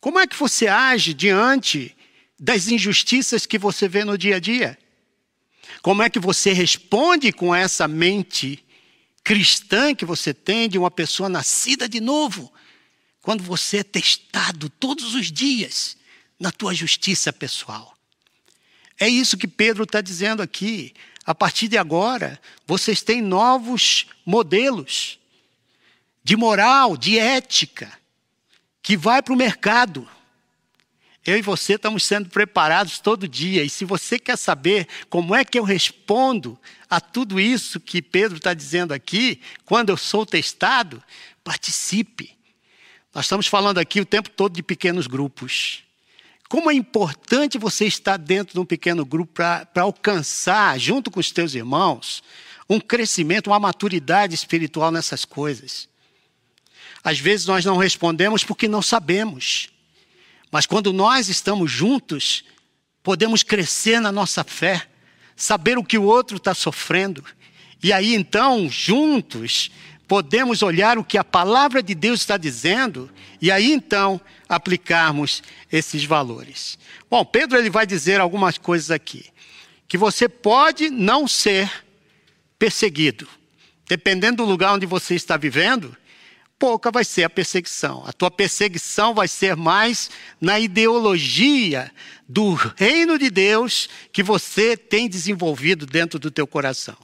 Como 0.01 0.19
é 0.19 0.27
que 0.27 0.37
você 0.37 0.67
age 0.67 1.13
diante 1.13 1.95
das 2.39 2.69
injustiças 2.69 3.47
que 3.47 3.59
você 3.59 3.89
vê 3.89 4.05
no 4.05 4.17
dia 4.17 4.37
a 4.37 4.41
dia? 4.41 4.79
Como 5.83 6.03
é 6.03 6.11
que 6.11 6.19
você 6.19 6.53
responde 6.53 7.33
com 7.33 7.55
essa 7.55 7.87
mente 7.87 8.65
cristã 9.23 9.95
que 9.95 10.05
você 10.05 10.33
tem 10.33 10.69
de 10.69 10.79
uma 10.79 10.91
pessoa 10.91 11.29
nascida 11.29 11.89
de 11.89 12.01
novo? 12.01 12.53
Quando 13.27 13.43
você 13.43 13.79
é 13.79 13.83
testado 13.83 14.71
todos 14.71 15.17
os 15.17 15.33
dias 15.33 15.97
na 16.39 16.53
tua 16.53 16.73
justiça 16.73 17.33
pessoal. 17.33 17.99
É 19.01 19.09
isso 19.09 19.37
que 19.37 19.49
Pedro 19.49 19.83
está 19.83 20.01
dizendo 20.01 20.45
aqui. 20.45 20.95
A 21.25 21.35
partir 21.35 21.67
de 21.67 21.77
agora, 21.77 22.41
vocês 22.69 23.03
têm 23.03 23.21
novos 23.21 24.07
modelos 24.25 25.19
de 26.23 26.37
moral, 26.37 26.97
de 26.97 27.19
ética, 27.19 27.93
que 28.81 28.97
vai 28.97 29.21
para 29.21 29.35
o 29.35 29.37
mercado. 29.37 30.09
Eu 31.25 31.37
e 31.37 31.43
você 31.43 31.73
estamos 31.75 32.05
sendo 32.05 32.29
preparados 32.29 33.01
todo 33.01 33.27
dia. 33.27 33.65
E 33.65 33.69
se 33.69 33.85
você 33.85 34.21
quer 34.21 34.39
saber 34.39 34.87
como 35.11 35.35
é 35.35 35.45
que 35.45 35.59
eu 35.59 35.65
respondo 35.65 36.57
a 36.89 37.01
tudo 37.01 37.41
isso 37.41 37.81
que 37.81 38.01
Pedro 38.01 38.37
está 38.37 38.55
dizendo 38.55 38.95
aqui, 38.95 39.41
quando 39.65 39.89
eu 39.89 39.97
sou 39.97 40.25
testado, 40.25 41.03
participe. 41.43 42.36
Nós 43.17 43.25
estamos 43.25 43.47
falando 43.47 43.79
aqui 43.79 43.99
o 43.99 44.05
tempo 44.05 44.29
todo 44.29 44.53
de 44.53 44.63
pequenos 44.63 45.07
grupos. 45.07 45.83
Como 46.51 46.71
é 46.71 46.75
importante 46.75 47.57
você 47.57 47.87
estar 47.87 48.19
dentro 48.19 48.53
de 48.53 48.61
um 48.61 48.65
pequeno 48.67 49.07
grupo 49.07 49.33
para 49.33 49.83
alcançar, 49.83 50.79
junto 50.79 51.11
com 51.11 51.19
os 51.19 51.31
teus 51.33 51.55
irmãos, 51.55 52.23
um 52.69 52.79
crescimento, 52.79 53.47
uma 53.47 53.59
maturidade 53.59 54.35
espiritual 54.35 54.91
nessas 54.91 55.25
coisas. 55.25 55.89
Às 57.03 57.19
vezes 57.19 57.47
nós 57.47 57.65
não 57.65 57.79
respondemos 57.79 58.45
porque 58.45 58.69
não 58.69 58.83
sabemos. 58.83 59.71
Mas 60.53 60.67
quando 60.67 60.93
nós 60.93 61.31
estamos 61.31 61.71
juntos, 61.71 62.45
podemos 63.03 63.43
crescer 63.43 63.99
na 63.99 64.13
nossa 64.13 64.45
fé, 64.45 64.87
saber 65.35 65.79
o 65.79 65.85
que 65.85 65.97
o 65.97 66.03
outro 66.03 66.37
está 66.37 66.53
sofrendo. 66.53 67.25
E 67.83 67.95
aí 67.95 68.15
então, 68.15 68.69
juntos, 68.69 69.71
podemos 70.07 70.63
olhar 70.63 70.99
o 70.99 71.05
que 71.05 71.19
a 71.19 71.25
palavra 71.25 71.83
de 71.83 71.95
Deus 71.95 72.21
está 72.21 72.37
dizendo 72.37 73.11
e 73.41 73.51
aí 73.51 73.73
então 73.73 74.21
aplicarmos 74.49 75.43
esses 75.71 76.05
valores. 76.05 76.79
Bom, 77.11 77.25
Pedro 77.25 77.59
ele 77.59 77.71
vai 77.71 77.87
dizer 77.87 78.21
algumas 78.21 78.59
coisas 78.59 78.91
aqui. 78.91 79.27
Que 79.89 79.99
você 79.99 80.29
pode 80.29 80.91
não 80.91 81.29
ser 81.29 81.71
perseguido. 82.59 83.29
Dependendo 83.89 84.39
do 84.39 84.49
lugar 84.49 84.75
onde 84.75 84.87
você 84.87 85.15
está 85.15 85.37
vivendo, 85.37 85.97
pouca 86.59 86.91
vai 86.91 87.05
ser 87.05 87.25
a 87.25 87.31
perseguição. 87.31 88.03
A 88.05 88.13
tua 88.13 88.31
perseguição 88.31 89.15
vai 89.15 89.29
ser 89.29 89.55
mais 89.55 90.11
na 90.41 90.59
ideologia 90.59 91.93
do 92.29 92.55
reino 92.55 93.19
de 93.19 93.31
Deus 93.31 93.89
que 94.13 94.23
você 94.23 94.77
tem 94.77 95.09
desenvolvido 95.09 95.87
dentro 95.87 96.19
do 96.19 96.31
teu 96.31 96.47
coração. 96.47 96.97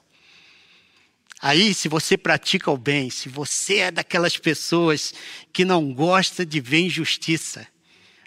Aí, 1.42 1.74
se 1.74 1.88
você 1.88 2.16
pratica 2.16 2.70
o 2.70 2.76
bem, 2.76 3.10
se 3.10 3.28
você 3.28 3.78
é 3.78 3.90
daquelas 3.90 4.38
pessoas 4.38 5.12
que 5.52 5.64
não 5.64 5.92
gosta 5.92 6.46
de 6.46 6.60
ver 6.60 6.82
injustiça, 6.82 7.66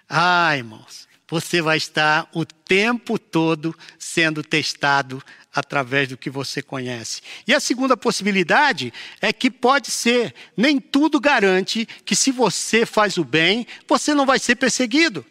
ah, 0.09 0.55
irmãos, 0.55 1.07
você 1.25 1.61
vai 1.61 1.77
estar 1.77 2.29
o 2.33 2.43
tempo 2.43 3.17
todo 3.17 3.73
sendo 3.97 4.43
testado 4.43 5.23
através 5.53 6.09
do 6.09 6.17
que 6.17 6.29
você 6.29 6.61
conhece. 6.61 7.21
E 7.47 7.53
a 7.53 7.61
segunda 7.61 7.95
possibilidade 7.95 8.93
é 9.21 9.31
que 9.31 9.49
pode 9.49 9.91
ser, 9.91 10.35
nem 10.57 10.77
tudo 10.77 11.17
garante 11.17 11.87
que 12.03 12.17
se 12.17 12.33
você 12.33 12.85
faz 12.85 13.17
o 13.17 13.23
bem, 13.23 13.65
você 13.87 14.13
não 14.13 14.25
vai 14.25 14.39
ser 14.39 14.57
perseguido. 14.57 15.25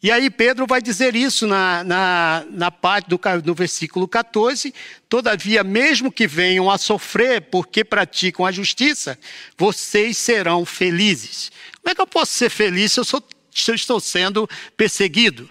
E 0.00 0.12
aí 0.12 0.30
Pedro 0.30 0.64
vai 0.64 0.80
dizer 0.80 1.16
isso 1.16 1.44
na, 1.44 1.82
na, 1.82 2.46
na 2.50 2.70
parte 2.70 3.08
do 3.08 3.20
no 3.44 3.54
versículo 3.54 4.06
14: 4.06 4.72
Todavia, 5.08 5.64
mesmo 5.64 6.12
que 6.12 6.26
venham 6.26 6.70
a 6.70 6.78
sofrer 6.78 7.42
porque 7.42 7.84
praticam 7.84 8.46
a 8.46 8.52
justiça, 8.52 9.18
vocês 9.56 10.16
serão 10.16 10.64
felizes. 10.64 11.50
Como 11.82 11.90
é 11.90 11.94
que 11.94 12.00
eu 12.00 12.06
posso 12.06 12.32
ser 12.32 12.48
feliz 12.48 12.92
se 12.92 13.00
eu, 13.00 13.04
sou, 13.04 13.22
se 13.50 13.70
eu 13.70 13.74
estou 13.74 13.98
sendo 13.98 14.48
perseguido? 14.76 15.50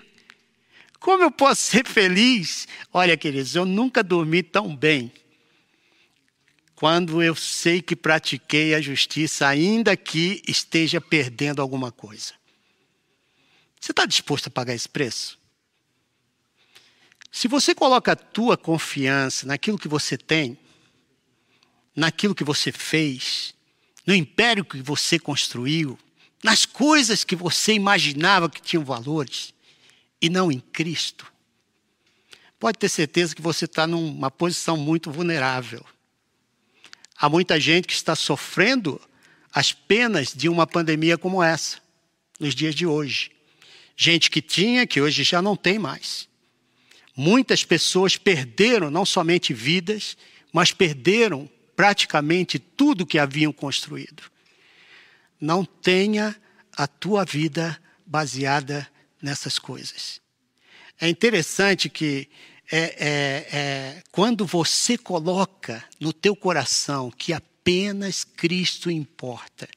Como 0.97 1.23
eu 1.23 1.31
posso 1.31 1.61
ser 1.61 1.85
feliz? 1.85 2.69
Olha, 2.93 3.17
queridos, 3.17 3.53
eu 3.53 3.65
nunca 3.65 4.01
dormi 4.01 4.41
tão 4.43 4.73
bem 4.73 5.11
quando 6.73 7.21
eu 7.21 7.35
sei 7.35 7.81
que 7.81 7.95
pratiquei 7.95 8.75
a 8.75 8.79
justiça, 8.79 9.47
ainda 9.47 9.97
que 9.97 10.41
esteja 10.47 11.01
perdendo 11.01 11.61
alguma 11.61 11.91
coisa. 11.91 12.36
Você 13.87 13.93
está 13.93 14.05
disposto 14.05 14.47
a 14.47 14.51
pagar 14.51 14.75
esse 14.75 14.89
preço? 14.89 15.39
Se 17.31 17.47
você 17.47 17.73
coloca 17.73 18.11
a 18.11 18.15
tua 18.17 18.57
confiança 18.57 19.47
naquilo 19.47 19.79
que 19.79 19.87
você 19.87 20.17
tem, 20.17 20.59
naquilo 21.95 22.35
que 22.35 22.43
você 22.43 22.69
fez, 22.69 23.55
no 24.05 24.13
império 24.13 24.65
que 24.65 24.81
você 24.81 25.17
construiu, 25.17 25.97
nas 26.43 26.65
coisas 26.65 27.23
que 27.23 27.33
você 27.33 27.71
imaginava 27.75 28.49
que 28.49 28.61
tinham 28.61 28.83
valores, 28.83 29.53
e 30.21 30.29
não 30.29 30.51
em 30.51 30.59
Cristo, 30.59 31.31
pode 32.59 32.77
ter 32.77 32.89
certeza 32.89 33.33
que 33.33 33.41
você 33.41 33.63
está 33.63 33.87
numa 33.87 34.29
posição 34.29 34.75
muito 34.75 35.09
vulnerável. 35.09 35.85
Há 37.17 37.29
muita 37.29 37.57
gente 37.57 37.87
que 37.87 37.93
está 37.93 38.17
sofrendo 38.17 38.99
as 39.49 39.71
penas 39.71 40.33
de 40.33 40.49
uma 40.49 40.67
pandemia 40.67 41.17
como 41.17 41.41
essa, 41.41 41.81
nos 42.37 42.53
dias 42.53 42.75
de 42.75 42.85
hoje. 42.85 43.36
Gente 43.99 44.29
que 44.29 44.43
tinha, 44.43 44.85
que 44.85 45.01
hoje 45.01 45.23
já 45.23 45.41
não 45.41 45.55
tem 45.55 45.79
mais. 45.79 46.29
Muitas 47.15 47.65
pessoas 47.65 48.15
perderam 48.15 48.91
não 48.91 49.03
somente 49.03 49.55
vidas, 49.55 50.15
mas 50.53 50.71
perderam 50.71 51.49
praticamente 51.75 52.59
tudo 52.59 53.07
que 53.07 53.17
haviam 53.17 53.51
construído. 53.51 54.21
Não 55.41 55.65
tenha 55.65 56.39
a 56.73 56.85
tua 56.85 57.25
vida 57.25 57.81
baseada 58.05 58.87
nessas 59.19 59.57
coisas. 59.57 60.21
É 61.01 61.09
interessante 61.09 61.89
que 61.89 62.29
é, 62.71 62.77
é, 62.77 63.47
é, 63.51 64.03
quando 64.11 64.45
você 64.45 64.95
coloca 64.95 65.83
no 65.99 66.13
teu 66.13 66.35
coração 66.35 67.09
que 67.09 67.33
apenas 67.33 68.23
Cristo 68.23 68.91
importa. 68.91 69.67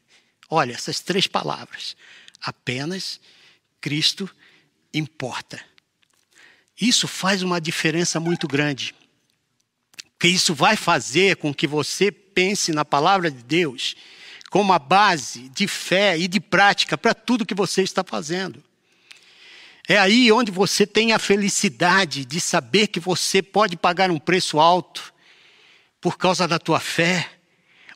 Olha, 0.50 0.74
essas 0.74 1.00
três 1.00 1.26
palavras. 1.26 1.96
Apenas 2.42 3.14
Cristo 3.14 3.39
importa. 4.92 5.60
Isso 6.80 7.06
faz 7.06 7.42
uma 7.42 7.60
diferença 7.60 8.18
muito 8.18 8.48
grande. 8.48 8.94
Que 10.18 10.28
isso 10.28 10.54
vai 10.54 10.76
fazer 10.76 11.36
com 11.36 11.54
que 11.54 11.66
você 11.66 12.10
pense 12.10 12.72
na 12.72 12.84
palavra 12.84 13.30
de 13.30 13.42
Deus 13.42 13.96
como 14.50 14.72
a 14.72 14.78
base 14.78 15.48
de 15.50 15.68
fé 15.68 16.18
e 16.18 16.26
de 16.26 16.40
prática 16.40 16.98
para 16.98 17.14
tudo 17.14 17.46
que 17.46 17.54
você 17.54 17.82
está 17.82 18.02
fazendo. 18.02 18.62
É 19.88 19.96
aí 19.96 20.30
onde 20.32 20.50
você 20.50 20.86
tem 20.86 21.12
a 21.12 21.18
felicidade 21.18 22.24
de 22.24 22.40
saber 22.40 22.88
que 22.88 22.98
você 22.98 23.42
pode 23.42 23.76
pagar 23.76 24.10
um 24.10 24.18
preço 24.18 24.58
alto 24.58 25.14
por 26.00 26.18
causa 26.18 26.48
da 26.48 26.58
tua 26.58 26.80
fé, 26.80 27.30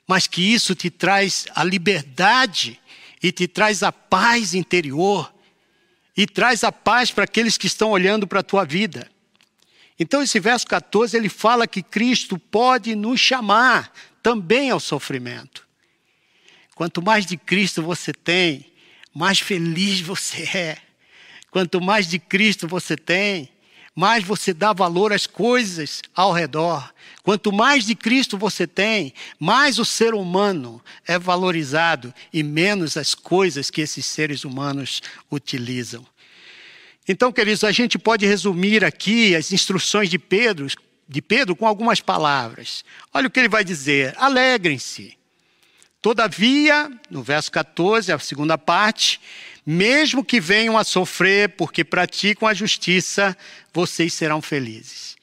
mas 0.07 0.27
que 0.27 0.43
isso 0.43 0.75
te 0.75 0.91
traz 0.91 1.47
a 1.55 1.65
liberdade 1.65 2.81
e 3.23 3.33
te 3.33 3.49
traz 3.49 3.83
a 3.83 3.91
paz 3.91 4.55
interior 4.55 5.34
e 6.17 6.27
traz 6.27 6.63
a 6.65 6.71
paz 6.71 7.11
para 7.11 7.25
aqueles 7.25 7.57
que 7.57 7.67
estão 7.67 7.91
olhando 7.91 8.27
para 8.27 8.41
a 8.41 8.45
tua 8.45 8.65
vida. 8.65 9.11
Então, 9.99 10.23
esse 10.23 10.41
verso 10.41 10.67
14, 10.67 11.17
ele 11.17 11.29
fala 11.29 11.67
que 11.67 11.83
Cristo 11.83 12.39
pode 12.39 12.95
nos 12.95 13.21
chamar 13.21 13.93
também 14.23 14.71
ao 14.71 14.81
sofrimento. 14.81 15.67
Quanto 16.75 17.01
mais 17.01 17.25
de 17.25 17.37
Cristo 17.37 17.83
você 17.83 18.13
tem, 18.13 18.67
mais 19.15 19.39
feliz 19.39 20.01
você 20.01 20.43
é. 20.57 20.79
Quanto 21.51 21.81
mais 21.81 22.09
de 22.09 22.19
Cristo 22.19 22.67
você 22.67 22.97
tem, 22.97 23.49
mais 23.95 24.25
você 24.25 24.53
dá 24.53 24.73
valor 24.73 25.13
às 25.13 25.27
coisas 25.27 26.03
ao 26.15 26.33
redor. 26.33 26.93
Quanto 27.23 27.53
mais 27.53 27.87
de 27.87 27.95
Cristo 27.95 28.37
você 28.37 28.67
tem, 28.67 29.15
mais 29.39 29.79
o 29.79 29.85
ser 29.85 30.15
humano 30.15 30.83
é 31.07 31.19
valorizado 31.19 32.13
e 32.33 32.43
menos 32.43 32.97
as 32.97 33.15
coisas 33.15 33.71
que 33.71 33.81
esses 33.81 34.05
seres 34.05 34.45
humanos 34.45 35.01
utilizam. 35.31 36.05
Então, 37.07 37.31
queridos, 37.31 37.65
a 37.65 37.73
gente 37.73 37.99
pode 37.99 38.27
resumir 38.27 38.85
aqui 38.85 39.37
as 39.37 39.53
instruções 39.53 40.09
de 40.09 40.19
Pedro, 40.19 40.67
de 41.09 41.23
Pedro 41.23 41.55
com 41.55 41.67
algumas 41.67 42.01
palavras. 42.01 42.85
Olha 43.13 43.29
o 43.29 43.31
que 43.31 43.39
ele 43.39 43.49
vai 43.49 43.63
dizer: 43.63 44.15
alegrem-se. 44.17 45.17
Todavia, 46.05 46.93
no 47.09 47.23
verso 47.23 47.51
14, 47.51 48.13
a 48.13 48.19
segunda 48.19 48.59
parte, 48.59 49.19
mesmo 49.65 50.23
que 50.23 50.39
venham 50.39 50.77
a 50.77 50.85
sofrer 50.85 51.57
porque 51.57 51.83
praticam 51.83 52.47
a 52.47 52.53
justiça, 52.53 53.35
vocês 53.73 54.13
serão 54.13 54.43
felizes. 54.43 55.17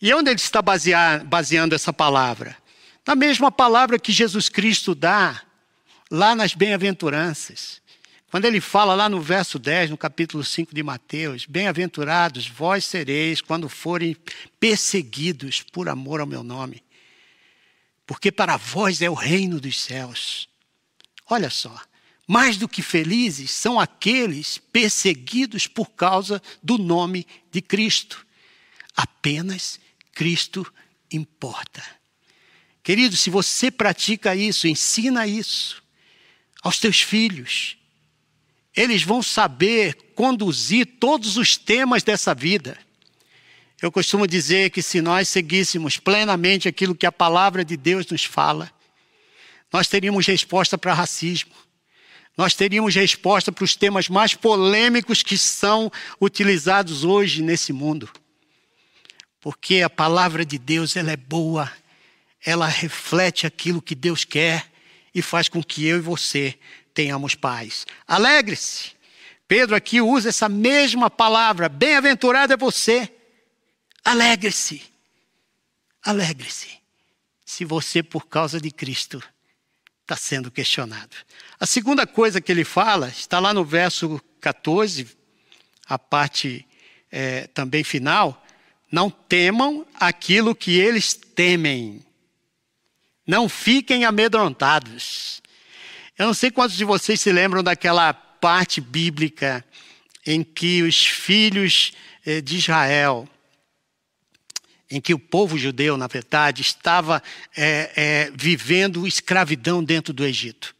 E 0.00 0.14
onde 0.14 0.30
ele 0.30 0.38
está 0.38 0.62
basear, 0.62 1.24
baseando 1.24 1.74
essa 1.74 1.92
palavra? 1.92 2.56
Na 3.04 3.16
mesma 3.16 3.50
palavra 3.50 3.98
que 3.98 4.12
Jesus 4.12 4.48
Cristo 4.48 4.94
dá 4.94 5.42
lá 6.08 6.36
nas 6.36 6.54
bem-aventuranças. 6.54 7.82
Quando 8.30 8.44
ele 8.44 8.60
fala 8.60 8.94
lá 8.94 9.08
no 9.08 9.20
verso 9.20 9.58
10, 9.58 9.90
no 9.90 9.98
capítulo 9.98 10.44
5 10.44 10.72
de 10.72 10.84
Mateus: 10.84 11.46
Bem-aventurados 11.46 12.46
vós 12.46 12.84
sereis 12.84 13.40
quando 13.40 13.68
forem 13.68 14.16
perseguidos 14.60 15.62
por 15.62 15.88
amor 15.88 16.20
ao 16.20 16.28
meu 16.28 16.44
nome 16.44 16.85
porque 18.06 18.30
para 18.30 18.56
vós 18.56 19.02
é 19.02 19.10
o 19.10 19.14
reino 19.14 19.60
dos 19.60 19.80
céus. 19.80 20.48
Olha 21.28 21.50
só, 21.50 21.78
mais 22.26 22.56
do 22.56 22.68
que 22.68 22.82
felizes 22.82 23.50
são 23.50 23.80
aqueles 23.80 24.58
perseguidos 24.58 25.66
por 25.66 25.90
causa 25.90 26.40
do 26.62 26.78
nome 26.78 27.26
de 27.50 27.60
Cristo. 27.60 28.24
Apenas 28.96 29.80
Cristo 30.12 30.72
importa. 31.10 31.84
Querido, 32.82 33.16
se 33.16 33.30
você 33.30 33.70
pratica 33.70 34.36
isso, 34.36 34.68
ensina 34.68 35.26
isso 35.26 35.82
aos 36.62 36.78
teus 36.78 37.00
filhos, 37.00 37.76
eles 38.74 39.02
vão 39.02 39.22
saber 39.22 39.94
conduzir 40.14 40.86
todos 41.00 41.36
os 41.36 41.56
temas 41.56 42.02
dessa 42.02 42.34
vida. 42.34 42.78
Eu 43.80 43.92
costumo 43.92 44.26
dizer 44.26 44.70
que 44.70 44.80
se 44.80 45.02
nós 45.02 45.28
seguíssemos 45.28 45.98
plenamente 45.98 46.66
aquilo 46.66 46.94
que 46.94 47.04
a 47.04 47.12
palavra 47.12 47.64
de 47.64 47.76
Deus 47.76 48.06
nos 48.06 48.24
fala, 48.24 48.70
nós 49.70 49.86
teríamos 49.86 50.26
resposta 50.26 50.78
para 50.78 50.94
racismo. 50.94 51.52
Nós 52.36 52.54
teríamos 52.54 52.94
resposta 52.94 53.52
para 53.52 53.64
os 53.64 53.76
temas 53.76 54.08
mais 54.08 54.34
polêmicos 54.34 55.22
que 55.22 55.36
são 55.36 55.90
utilizados 56.20 57.04
hoje 57.04 57.42
nesse 57.42 57.72
mundo. 57.72 58.08
Porque 59.40 59.82
a 59.82 59.90
palavra 59.90 60.44
de 60.44 60.58
Deus 60.58 60.96
ela 60.96 61.12
é 61.12 61.16
boa, 61.16 61.70
ela 62.44 62.66
reflete 62.66 63.46
aquilo 63.46 63.82
que 63.82 63.94
Deus 63.94 64.24
quer 64.24 64.70
e 65.14 65.20
faz 65.20 65.48
com 65.48 65.62
que 65.62 65.86
eu 65.86 65.98
e 65.98 66.00
você 66.00 66.58
tenhamos 66.94 67.34
paz. 67.34 67.86
Alegre-se. 68.06 68.96
Pedro 69.46 69.76
aqui 69.76 70.00
usa 70.00 70.30
essa 70.30 70.48
mesma 70.48 71.08
palavra. 71.10 71.68
Bem-aventurado 71.68 72.52
é 72.52 72.56
você 72.56 73.15
Alegre-se. 74.06 74.84
Alegre-se. 76.00 76.68
Se 77.44 77.64
você, 77.64 78.04
por 78.04 78.28
causa 78.28 78.60
de 78.60 78.70
Cristo, 78.70 79.20
está 80.02 80.14
sendo 80.14 80.48
questionado. 80.48 81.16
A 81.58 81.66
segunda 81.66 82.06
coisa 82.06 82.40
que 82.40 82.52
ele 82.52 82.62
fala 82.62 83.08
está 83.08 83.40
lá 83.40 83.52
no 83.52 83.64
verso 83.64 84.22
14, 84.40 85.08
a 85.88 85.98
parte 85.98 86.64
é, 87.10 87.48
também 87.48 87.82
final. 87.82 88.46
Não 88.92 89.10
temam 89.10 89.84
aquilo 89.98 90.54
que 90.54 90.78
eles 90.78 91.12
temem. 91.12 92.00
Não 93.26 93.48
fiquem 93.48 94.04
amedrontados. 94.04 95.42
Eu 96.16 96.26
não 96.26 96.34
sei 96.34 96.52
quantos 96.52 96.76
de 96.76 96.84
vocês 96.84 97.20
se 97.20 97.32
lembram 97.32 97.60
daquela 97.60 98.14
parte 98.14 98.80
bíblica 98.80 99.64
em 100.24 100.44
que 100.44 100.82
os 100.82 101.04
filhos 101.04 101.92
é, 102.24 102.40
de 102.40 102.58
Israel 102.58 103.28
em 104.90 105.00
que 105.00 105.14
o 105.14 105.18
povo 105.18 105.58
judeu, 105.58 105.96
na 105.96 106.06
verdade, 106.06 106.62
estava 106.62 107.22
é, 107.56 107.92
é, 107.96 108.32
vivendo 108.34 109.06
escravidão 109.06 109.82
dentro 109.82 110.12
do 110.12 110.24
Egito. 110.24 110.74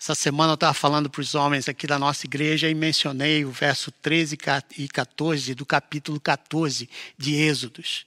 Essa 0.00 0.14
semana 0.14 0.52
eu 0.52 0.54
estava 0.54 0.74
falando 0.74 1.08
para 1.08 1.20
os 1.20 1.34
homens 1.34 1.68
aqui 1.68 1.86
da 1.86 1.98
nossa 1.98 2.26
igreja 2.26 2.68
e 2.68 2.74
mencionei 2.74 3.44
o 3.44 3.50
verso 3.50 3.90
13 3.90 4.36
e 4.76 4.88
14 4.88 5.54
do 5.54 5.64
capítulo 5.64 6.20
14 6.20 6.88
de 7.16 7.34
Êxodos. 7.34 8.04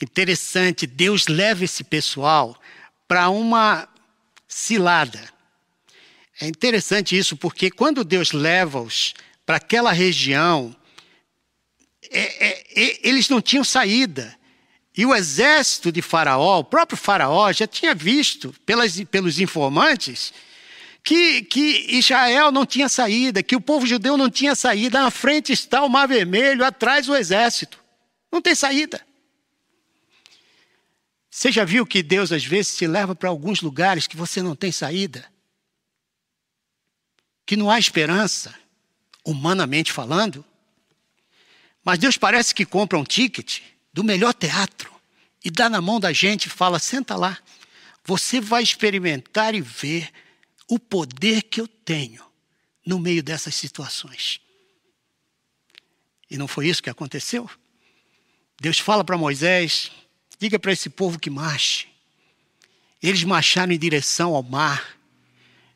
Interessante, 0.00 0.86
Deus 0.86 1.28
leva 1.28 1.64
esse 1.64 1.84
pessoal 1.84 2.58
para 3.06 3.28
uma 3.28 3.86
cilada. 4.48 5.20
É 6.40 6.46
interessante 6.46 7.16
isso 7.16 7.36
porque 7.36 7.70
quando 7.70 8.04
Deus 8.04 8.32
leva-os 8.32 9.14
para 9.44 9.56
aquela 9.56 9.92
região 9.92 10.74
é, 12.12 12.46
é, 12.46 12.64
é, 12.74 12.98
eles 13.02 13.28
não 13.28 13.40
tinham 13.40 13.64
saída. 13.64 14.36
E 14.96 15.06
o 15.06 15.14
exército 15.14 15.90
de 15.90 16.02
Faraó, 16.02 16.60
o 16.60 16.64
próprio 16.64 16.98
Faraó, 16.98 17.50
já 17.52 17.66
tinha 17.66 17.94
visto 17.94 18.54
pelas, 18.66 19.00
pelos 19.04 19.40
informantes 19.40 20.32
que, 21.02 21.42
que 21.42 21.96
Israel 21.96 22.52
não 22.52 22.64
tinha 22.64 22.88
saída, 22.88 23.42
que 23.42 23.56
o 23.56 23.60
povo 23.60 23.86
judeu 23.86 24.16
não 24.16 24.30
tinha 24.30 24.54
saída. 24.54 25.00
Na 25.00 25.10
frente 25.10 25.52
está 25.52 25.82
o 25.82 25.88
Mar 25.88 26.06
Vermelho, 26.06 26.64
atrás 26.64 27.08
o 27.08 27.16
exército. 27.16 27.78
Não 28.30 28.40
tem 28.40 28.54
saída. 28.54 29.04
Você 31.30 31.50
já 31.50 31.64
viu 31.64 31.86
que 31.86 32.02
Deus 32.02 32.30
às 32.30 32.44
vezes 32.44 32.76
te 32.76 32.86
leva 32.86 33.14
para 33.14 33.30
alguns 33.30 33.62
lugares 33.62 34.06
que 34.06 34.16
você 34.16 34.42
não 34.42 34.54
tem 34.54 34.70
saída? 34.70 35.24
Que 37.46 37.56
não 37.56 37.70
há 37.70 37.78
esperança, 37.78 38.54
humanamente 39.24 39.90
falando? 39.90 40.44
Mas 41.84 41.98
Deus 41.98 42.16
parece 42.16 42.54
que 42.54 42.64
compra 42.64 42.98
um 42.98 43.04
ticket 43.04 43.60
do 43.92 44.04
melhor 44.04 44.32
teatro 44.32 44.92
e 45.44 45.50
dá 45.50 45.68
na 45.68 45.80
mão 45.80 45.98
da 45.98 46.12
gente 46.12 46.46
e 46.46 46.50
fala: 46.50 46.78
senta 46.78 47.16
lá, 47.16 47.38
você 48.04 48.40
vai 48.40 48.62
experimentar 48.62 49.54
e 49.54 49.60
ver 49.60 50.10
o 50.68 50.78
poder 50.78 51.42
que 51.42 51.60
eu 51.60 51.66
tenho 51.66 52.24
no 52.86 52.98
meio 52.98 53.22
dessas 53.22 53.54
situações. 53.54 54.40
E 56.30 56.38
não 56.38 56.48
foi 56.48 56.68
isso 56.68 56.82
que 56.82 56.90
aconteceu? 56.90 57.50
Deus 58.60 58.78
fala 58.78 59.04
para 59.04 59.18
Moisés: 59.18 59.90
diga 60.38 60.58
para 60.58 60.72
esse 60.72 60.88
povo 60.88 61.18
que 61.18 61.30
marche. 61.30 61.88
Eles 63.02 63.24
marcharam 63.24 63.72
em 63.72 63.78
direção 63.78 64.34
ao 64.34 64.42
mar. 64.42 64.96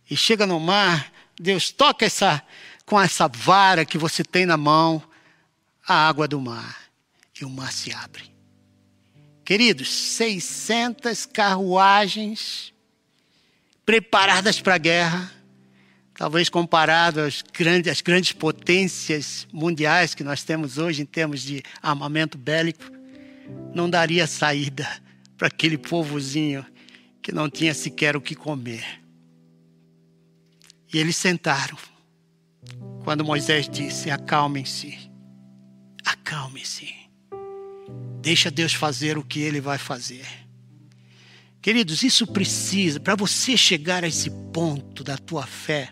E 0.09 0.17
chega 0.17 0.47
no 0.47 0.61
mar, 0.61 1.13
Deus 1.39 1.73
toca 1.73 2.07
essa 2.07 2.41
com 2.85 3.01
essa 3.01 3.27
vara 3.27 3.85
que 3.85 3.99
você 3.99 4.23
tem 4.23 4.47
na 4.47 4.57
mão 4.57 5.03
a 5.87 6.09
água 6.09 6.27
do 6.27 6.41
mar 6.41 6.77
e 7.41 7.45
o 7.45 7.51
mar 7.51 7.73
se 7.73 7.93
abre. 7.93 8.25
Queridos, 9.45 9.89
600 9.89 11.25
carruagens 11.27 12.75
preparadas 13.85 14.61
para 14.61 14.75
a 14.75 14.79
guerra, 14.79 15.31
talvez 16.15 16.49
comparado 16.49 17.21
às 17.21 17.43
grandes, 17.43 17.93
às 17.93 18.01
grandes 18.01 18.33
potências 18.33 19.47
mundiais 19.53 20.15
que 20.15 20.25
nós 20.25 20.43
temos 20.43 20.79
hoje 20.79 21.03
em 21.03 21.07
termos 21.07 21.43
de 21.43 21.63
armamento 21.81 22.37
bélico, 22.37 22.85
não 23.73 23.89
daria 23.89 24.27
saída 24.27 24.89
para 25.39 25.47
aquele 25.47 25.79
povozinho 25.79 26.67
que 27.23 27.31
não 27.31 27.49
tinha 27.49 27.75
sequer 27.75 28.17
o 28.17 28.21
que 28.21 28.35
comer. 28.35 28.85
E 30.93 30.99
eles 30.99 31.17
sentaram. 31.17 31.77
Quando 33.05 33.25
Moisés 33.25 33.69
disse: 33.69 34.11
Acalmem-se, 34.11 35.06
acalmem-se, 36.07 36.95
deixa 38.23 38.49
Deus 38.49 38.73
fazer 38.73 39.19
o 39.19 39.25
que 39.25 39.41
ele 39.41 39.61
vai 39.61 39.77
fazer. 39.77 40.25
Queridos, 41.61 42.05
isso 42.05 42.29
precisa, 42.29 43.01
para 43.01 43.17
você 43.17 43.57
chegar 43.57 44.05
a 44.05 44.07
esse 44.07 44.31
ponto 44.53 45.03
da 45.03 45.19
tua 45.19 45.45
fé, 45.45 45.91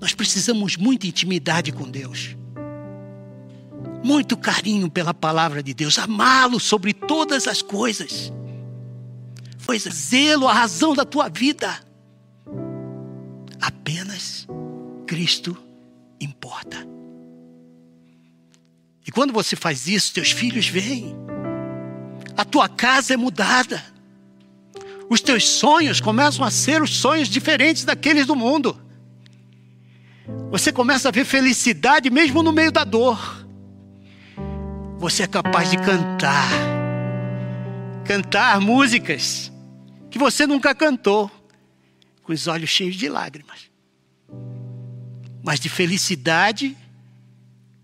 nós 0.00 0.14
precisamos 0.14 0.76
muita 0.76 1.08
intimidade 1.08 1.72
com 1.72 1.90
Deus. 1.90 2.36
Muito 4.02 4.36
carinho 4.36 4.88
pela 4.88 5.12
palavra 5.12 5.60
de 5.60 5.74
Deus, 5.74 5.98
amá-lo 5.98 6.60
sobre 6.60 6.94
todas 6.94 7.48
as 7.48 7.60
coisas. 7.60 8.32
Pois 9.66 9.82
zelo, 9.82 10.46
a 10.46 10.54
razão 10.54 10.94
da 10.94 11.04
tua 11.04 11.28
vida. 11.28 11.84
Apenas 13.60 14.46
Cristo 15.06 15.56
importa. 16.20 16.99
E 19.06 19.10
quando 19.10 19.32
você 19.32 19.56
faz 19.56 19.86
isso, 19.86 20.14
teus 20.14 20.30
filhos 20.30 20.68
vêm. 20.68 21.14
A 22.36 22.44
tua 22.44 22.68
casa 22.68 23.14
é 23.14 23.16
mudada 23.16 23.82
os 25.10 25.20
teus 25.20 25.48
sonhos 25.48 26.00
começam 26.00 26.44
a 26.44 26.52
ser 26.52 26.80
os 26.80 26.94
sonhos 26.94 27.28
diferentes 27.28 27.84
daqueles 27.84 28.26
do 28.26 28.36
mundo. 28.36 28.80
Você 30.52 30.70
começa 30.70 31.08
a 31.08 31.10
ver 31.10 31.24
felicidade 31.24 32.08
mesmo 32.08 32.44
no 32.44 32.52
meio 32.52 32.70
da 32.70 32.84
dor. 32.84 33.44
Você 34.98 35.24
é 35.24 35.26
capaz 35.26 35.68
de 35.68 35.78
cantar. 35.78 36.48
Cantar 38.04 38.60
músicas 38.60 39.50
que 40.08 40.18
você 40.18 40.46
nunca 40.46 40.74
cantou, 40.76 41.28
com 42.22 42.32
os 42.32 42.46
olhos 42.46 42.70
cheios 42.70 42.94
de 42.94 43.08
lágrimas. 43.08 43.68
Mas 45.42 45.58
de 45.58 45.68
felicidade 45.68 46.76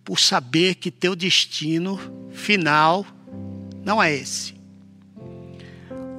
por 0.07 0.21
saber 0.21 0.77
que 0.77 0.89
teu 0.89 1.17
destino 1.17 1.99
final 2.31 3.05
não 3.85 4.01
é 4.01 4.15
esse. 4.15 4.55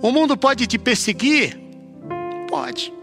O 0.02 0.12
mundo 0.12 0.36
pode 0.36 0.67
te 0.67 0.78
perseguir? 0.78 1.58
Pode. 2.50 2.93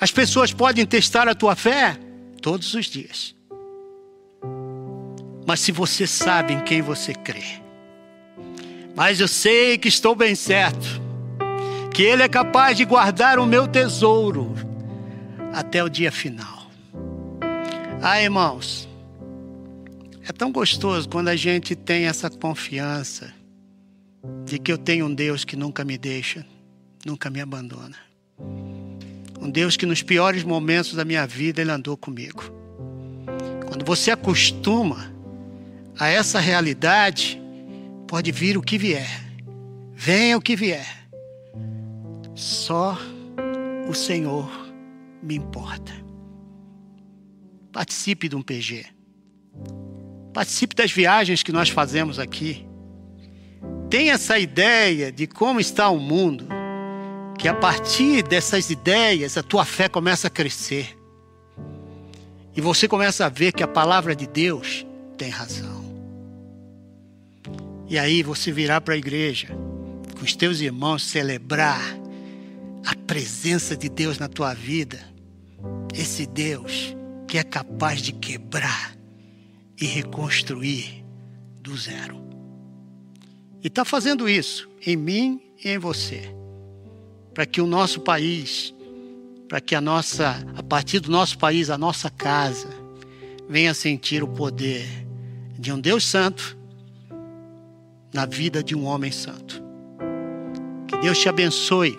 As 0.00 0.10
pessoas 0.10 0.54
podem 0.54 0.86
testar 0.86 1.28
a 1.28 1.34
tua 1.34 1.54
fé? 1.54 1.98
Todos 2.40 2.72
os 2.72 2.86
dias. 2.86 3.36
Mas 5.46 5.60
se 5.60 5.70
você 5.70 6.06
sabe 6.06 6.54
em 6.54 6.60
quem 6.60 6.80
você 6.80 7.14
crê, 7.14 7.60
mas 8.96 9.20
eu 9.20 9.28
sei 9.28 9.76
que 9.76 9.88
estou 9.88 10.14
bem 10.14 10.34
certo, 10.34 11.00
que 11.92 12.02
Ele 12.02 12.22
é 12.22 12.28
capaz 12.28 12.74
de 12.74 12.86
guardar 12.86 13.38
o 13.38 13.44
meu 13.44 13.68
tesouro 13.68 14.54
até 15.52 15.84
o 15.84 15.90
dia 15.90 16.10
final. 16.10 16.70
Ah, 18.02 18.20
irmãos, 18.20 18.85
é 20.28 20.32
tão 20.32 20.50
gostoso 20.50 21.08
quando 21.08 21.28
a 21.28 21.36
gente 21.36 21.76
tem 21.76 22.06
essa 22.06 22.28
confiança 22.28 23.32
de 24.44 24.58
que 24.58 24.72
eu 24.72 24.76
tenho 24.76 25.06
um 25.06 25.14
Deus 25.14 25.44
que 25.44 25.54
nunca 25.54 25.84
me 25.84 25.96
deixa, 25.96 26.44
nunca 27.04 27.30
me 27.30 27.40
abandona. 27.40 27.96
Um 29.40 29.48
Deus 29.48 29.76
que 29.76 29.86
nos 29.86 30.02
piores 30.02 30.42
momentos 30.42 30.94
da 30.94 31.04
minha 31.04 31.24
vida 31.26 31.60
ele 31.60 31.70
andou 31.70 31.96
comigo. 31.96 32.42
Quando 33.68 33.84
você 33.84 34.10
acostuma 34.10 35.12
a 35.96 36.08
essa 36.08 36.40
realidade, 36.40 37.40
pode 38.08 38.32
vir 38.32 38.58
o 38.58 38.62
que 38.62 38.76
vier. 38.76 39.24
Venha 39.94 40.36
o 40.36 40.40
que 40.40 40.56
vier. 40.56 41.08
Só 42.34 42.98
o 43.88 43.94
Senhor 43.94 44.50
me 45.22 45.36
importa. 45.36 45.92
Participe 47.70 48.28
de 48.28 48.34
um 48.34 48.42
PG. 48.42 48.86
Participe 50.36 50.76
das 50.76 50.92
viagens 50.92 51.42
que 51.42 51.50
nós 51.50 51.70
fazemos 51.70 52.18
aqui 52.18 52.66
tem 53.88 54.10
essa 54.10 54.38
ideia 54.38 55.10
de 55.10 55.26
como 55.26 55.58
está 55.58 55.88
o 55.88 55.98
mundo, 55.98 56.46
que 57.38 57.48
a 57.48 57.54
partir 57.54 58.22
dessas 58.22 58.68
ideias 58.68 59.38
a 59.38 59.42
tua 59.42 59.64
fé 59.64 59.88
começa 59.88 60.26
a 60.26 60.30
crescer. 60.30 60.94
E 62.54 62.60
você 62.60 62.86
começa 62.86 63.24
a 63.24 63.30
ver 63.30 63.52
que 63.52 63.62
a 63.62 63.66
palavra 63.66 64.14
de 64.14 64.26
Deus 64.26 64.84
tem 65.16 65.30
razão. 65.30 65.82
E 67.88 67.98
aí 67.98 68.22
você 68.22 68.52
virá 68.52 68.78
para 68.78 68.92
a 68.92 68.98
igreja, 68.98 69.48
com 70.18 70.22
os 70.22 70.36
teus 70.36 70.60
irmãos, 70.60 71.02
celebrar 71.02 71.80
a 72.84 72.94
presença 73.06 73.74
de 73.74 73.88
Deus 73.88 74.18
na 74.18 74.28
tua 74.28 74.52
vida. 74.52 75.00
Esse 75.94 76.26
Deus 76.26 76.94
que 77.26 77.38
é 77.38 77.42
capaz 77.42 78.02
de 78.02 78.12
quebrar 78.12 78.95
e 79.80 79.84
reconstruir 79.84 81.04
do 81.60 81.76
zero. 81.76 82.16
E 83.62 83.66
está 83.66 83.84
fazendo 83.84 84.28
isso 84.28 84.68
em 84.84 84.96
mim 84.96 85.40
e 85.62 85.68
em 85.68 85.78
você. 85.78 86.34
Para 87.34 87.44
que 87.44 87.60
o 87.60 87.66
nosso 87.66 88.00
país, 88.00 88.74
para 89.48 89.60
que 89.60 89.74
a 89.74 89.80
nossa, 89.80 90.36
a 90.56 90.62
partir 90.62 91.00
do 91.00 91.10
nosso 91.10 91.36
país, 91.38 91.68
a 91.68 91.76
nossa 91.76 92.08
casa, 92.08 92.68
venha 93.48 93.74
sentir 93.74 94.22
o 94.22 94.28
poder 94.28 94.86
de 95.58 95.72
um 95.72 95.80
Deus 95.80 96.04
Santo 96.04 96.56
na 98.12 98.24
vida 98.24 98.62
de 98.62 98.74
um 98.74 98.84
homem 98.84 99.10
santo. 99.10 99.62
Que 100.88 100.96
Deus 100.98 101.18
te 101.18 101.28
abençoe. 101.28 101.98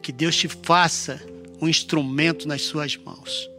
Que 0.00 0.12
Deus 0.12 0.34
te 0.34 0.48
faça 0.48 1.20
um 1.60 1.68
instrumento 1.68 2.48
nas 2.48 2.62
suas 2.62 2.96
mãos. 2.96 3.50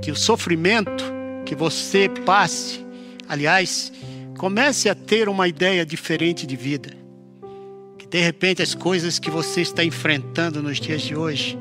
Que 0.00 0.12
o 0.12 0.16
sofrimento 0.16 1.15
que 1.46 1.54
você 1.54 2.10
passe, 2.26 2.84
aliás, 3.26 3.90
Comece 4.36 4.90
a 4.90 4.94
ter 4.94 5.28
uma 5.28 5.48
ideia 5.48 5.84
diferente 5.84 6.46
de 6.46 6.56
vida. 6.56 6.90
Que 7.98 8.06
de 8.06 8.20
repente 8.20 8.62
as 8.62 8.74
coisas 8.74 9.18
que 9.18 9.30
você 9.30 9.62
está 9.62 9.82
enfrentando 9.82 10.62
nos 10.62 10.78
dias 10.78 11.02
de 11.02 11.16
hoje, 11.16 11.58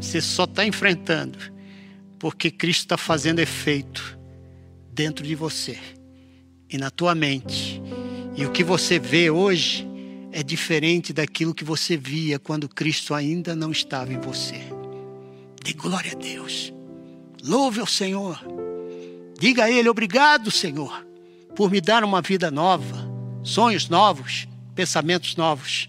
você 0.00 0.20
só 0.20 0.44
está 0.44 0.66
enfrentando 0.66 1.38
porque 2.18 2.50
Cristo 2.50 2.82
está 2.82 2.96
fazendo 2.96 3.38
efeito 3.38 4.18
dentro 4.92 5.24
de 5.26 5.34
você 5.34 5.78
e 6.70 6.76
na 6.76 6.90
tua 6.90 7.14
mente. 7.14 7.80
E 8.36 8.44
o 8.44 8.50
que 8.50 8.62
você 8.62 8.98
vê 8.98 9.30
hoje 9.30 9.86
é 10.30 10.42
diferente 10.42 11.12
daquilo 11.12 11.54
que 11.54 11.64
você 11.64 11.96
via 11.96 12.38
quando 12.38 12.68
Cristo 12.68 13.14
ainda 13.14 13.56
não 13.56 13.70
estava 13.70 14.12
em 14.12 14.20
você. 14.20 14.60
Dê 15.64 15.72
glória 15.72 16.12
a 16.12 16.14
Deus. 16.14 16.72
Louve 17.42 17.80
ao 17.80 17.86
Senhor. 17.86 18.38
Diga 19.38 19.64
a 19.64 19.70
Ele: 19.70 19.88
Obrigado, 19.88 20.50
Senhor 20.50 21.04
por 21.54 21.70
me 21.70 21.80
dar 21.80 22.02
uma 22.04 22.20
vida 22.20 22.50
nova, 22.50 23.08
sonhos 23.42 23.88
novos, 23.88 24.48
pensamentos 24.74 25.36
novos, 25.36 25.88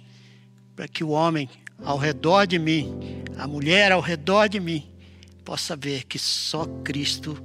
para 0.76 0.88
que 0.88 1.04
o 1.04 1.10
homem 1.10 1.50
ao 1.84 1.98
redor 1.98 2.46
de 2.46 2.60
mim, 2.60 2.94
a 3.38 3.48
mulher 3.48 3.92
ao 3.92 4.02
redor 4.02 4.48
de 4.48 4.60
mim, 4.60 4.88
possa 5.44 5.76
ver 5.76 6.04
que 6.06 6.20
só 6.20 6.66
Cristo 6.84 7.38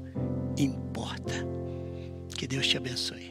importa. 0.57 1.35
Que 2.37 2.47
Deus 2.47 2.67
te 2.67 2.77
abençoe. 2.77 3.30